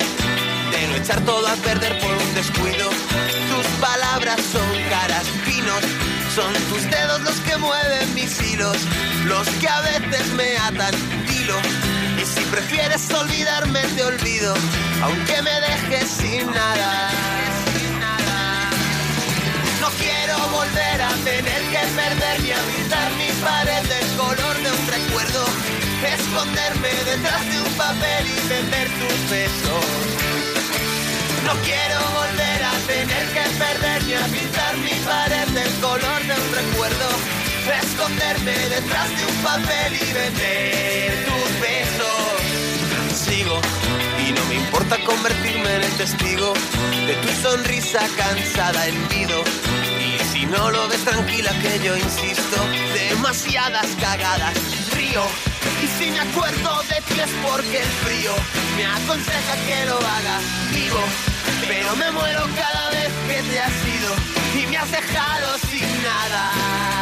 de 0.72 0.88
no 0.88 0.96
echar 0.98 1.20
todo 1.22 1.48
a 1.48 1.56
perder 1.56 2.00
por 2.00 2.12
un 2.12 2.34
descuido. 2.36 2.90
Tus 3.52 3.68
palabras 3.82 4.40
son 4.52 4.70
caras, 4.92 5.26
pinos, 5.46 5.82
son 6.36 6.54
tus 6.70 6.84
dedos 6.92 7.22
los 7.22 7.40
que 7.40 7.58
mueven 7.58 8.14
mis 8.14 8.40
hilos, 8.44 8.78
los 9.26 9.50
que 9.60 9.68
a 9.68 9.82
veces 9.82 10.28
me 10.36 10.58
atan 10.58 10.94
hilo. 11.28 11.97
Si 12.38 12.44
prefieres 12.52 13.12
olvidarme 13.12 13.82
te 13.96 14.04
olvido, 14.04 14.54
aunque 15.02 15.42
me 15.42 15.60
dejes 15.60 16.08
sin 16.08 16.46
nada. 16.46 17.10
No 19.82 19.90
quiero 19.98 20.38
volver 20.50 21.02
a 21.02 21.10
tener 21.24 21.62
que 21.74 21.82
perder 21.96 22.42
ni 22.44 22.52
a 22.52 22.60
pintar 22.60 23.12
mis 23.14 23.34
paredes 23.42 24.06
color 24.16 24.56
de 24.62 24.70
un 24.72 24.88
recuerdo. 24.88 25.46
Esconderme 26.06 26.90
detrás 27.06 27.44
de 27.52 27.60
un 27.60 27.74
papel 27.74 28.28
y 28.28 28.48
vender 28.48 28.88
tus 29.00 29.30
besos. 29.32 29.86
No 31.44 31.54
quiero 31.66 32.00
volver 32.22 32.64
a 32.64 32.74
tener 32.86 33.26
que 33.34 33.50
perder 33.58 34.04
ni 34.04 34.14
a 34.14 34.26
pintar 34.26 34.78
mi 34.78 34.96
pared 35.06 35.48
del 35.48 35.74
color 35.82 36.22
de 36.22 36.34
un 36.34 36.54
recuerdo. 36.54 37.47
Esconderme 37.84 38.58
detrás 38.70 39.10
de 39.18 39.26
un 39.26 39.36
papel 39.44 39.94
y 39.96 40.14
vender 40.14 41.26
tus 41.26 41.60
besos. 41.62 43.26
Sigo 43.26 43.60
y 44.28 44.32
no 44.32 44.46
me 44.46 44.56
importa 44.56 44.98
convertirme 45.06 45.76
en 45.76 45.84
el 45.84 45.92
testigo 45.98 46.54
de 47.08 47.14
tu 47.16 47.30
sonrisa 47.42 48.00
cansada 48.18 48.88
en 48.88 49.08
vido. 49.10 49.44
Y 50.00 50.24
si 50.32 50.46
no 50.46 50.72
lo 50.72 50.88
ves 50.88 51.04
tranquila 51.04 51.52
que 51.62 51.80
yo 51.84 51.98
insisto, 51.98 52.58
demasiadas 53.10 53.88
cagadas 54.00 54.54
río 54.98 55.24
Y 55.84 55.88
si 55.88 56.12
me 56.12 56.20
acuerdo 56.20 56.82
de 56.84 57.02
ti 57.02 57.20
es 57.20 57.32
porque 57.46 57.82
el 57.82 57.92
frío 58.06 58.34
me 58.76 58.86
aconseja 58.86 59.56
que 59.68 59.86
lo 59.86 59.98
haga 59.98 60.40
vivo. 60.74 61.04
Pero 61.68 61.96
me 61.96 62.12
muero 62.12 62.44
cada 62.56 62.90
vez 62.92 63.12
que 63.28 63.42
te 63.50 63.60
has 63.60 63.78
ido 63.98 64.12
y 64.62 64.68
me 64.68 64.78
has 64.78 64.92
dejado 64.92 65.58
sin 65.70 66.04
nada. 66.04 66.97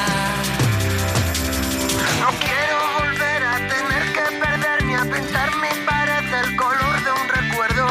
No 2.26 2.32
quiero 2.40 2.78
volver 2.98 3.44
a 3.44 3.56
tener 3.70 4.04
que 4.12 4.26
perderme 4.42 4.96
a 4.96 5.04
pintar 5.04 5.56
mi 5.58 5.70
pared 5.86 6.24
del 6.34 6.56
color 6.56 7.04
de 7.04 7.12
un 7.12 7.28
recuerdo. 7.30 7.86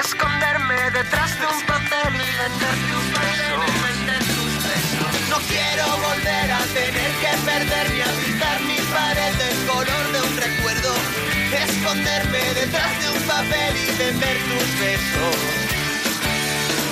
Esconderme 0.00 0.90
detrás 0.90 1.38
de 1.38 1.46
un 1.48 1.60
papel 1.66 2.14
y 2.16 2.28
venderte 2.40 2.92
un 2.96 3.08
beso. 3.12 3.60
No 5.28 5.36
quiero 5.52 5.84
volver 6.00 6.50
a 6.50 6.62
tener 6.72 7.10
que 7.20 7.32
perderme 7.44 8.02
a 8.04 8.12
pintar 8.24 8.58
mi 8.62 8.78
pared 8.88 9.32
del 9.36 9.56
color 9.66 10.04
de 10.14 10.20
un 10.28 10.36
recuerdo. 10.38 10.94
Esconderme 11.52 12.42
detrás 12.54 12.92
de 13.02 13.10
un 13.10 13.22
papel 13.28 13.76
y 13.76 13.92
vender 14.00 14.36
tus 14.48 14.68
besos. 14.80 15.36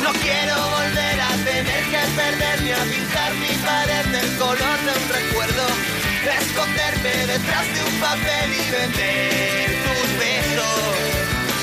No 0.03 0.13
quiero 0.21 0.57
volver 0.77 1.21
a 1.23 1.33
tener 1.43 1.85
que 1.89 2.03
perderme 2.21 2.75
a 2.75 2.85
pintar 2.85 3.33
mi 3.33 3.55
pared 3.65 4.05
del 4.13 4.37
color 4.37 4.77
de 4.85 4.93
un 4.93 5.09
recuerdo. 5.09 6.06
Esconderme 6.27 7.27
detrás 7.27 7.67
de 7.73 7.85
un 7.85 8.01
papel 8.01 8.51
y 8.51 8.71
vender 8.71 9.71
tus 9.87 10.19
besos. 10.19 10.83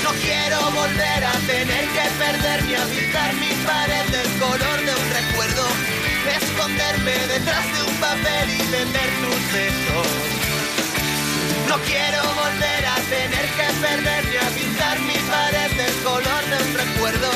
No 0.02 0.10
quiero 0.24 0.58
volver 0.70 1.24
a 1.24 1.32
tener 1.46 1.84
que 1.92 2.06
perderme 2.16 2.76
a 2.76 2.84
pintar 2.86 3.34
mi 3.34 3.52
pared 3.60 4.06
del 4.08 4.30
color 4.40 4.78
de 4.86 4.92
un 4.94 5.08
recuerdo. 5.12 5.66
Esconderme 6.40 7.12
detrás 7.28 7.64
de 7.74 7.82
un 7.82 7.94
papel 8.00 8.50
y 8.56 8.62
vender 8.72 9.10
tus 9.20 9.52
besos. 9.52 10.08
No 11.68 11.76
quiero 11.84 12.22
volver 12.32 12.86
a 12.86 12.96
tener 13.12 13.46
que 13.58 13.68
perderme 13.84 14.38
a 14.38 14.48
pintar 14.48 14.98
mi 15.00 15.18
pared 15.28 15.70
del 15.76 15.94
color 16.02 16.42
de 16.48 16.56
un 16.64 16.74
recuerdo. 16.74 17.30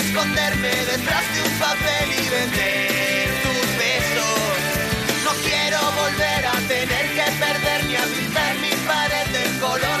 Esconderme 0.00 0.74
detrás 0.90 1.24
de 1.34 1.42
un 1.42 1.58
papel 1.60 2.06
y 2.18 2.28
vender 2.28 3.37
quiero 5.78 5.92
volver 5.92 6.46
a 6.46 6.52
tener 6.68 7.06
que 7.14 7.30
perder 7.38 7.84
ni 7.86 7.96
a 7.96 8.06
mis 8.06 8.60
mis 8.60 8.74
paredes 8.86 9.58
color. 9.60 9.97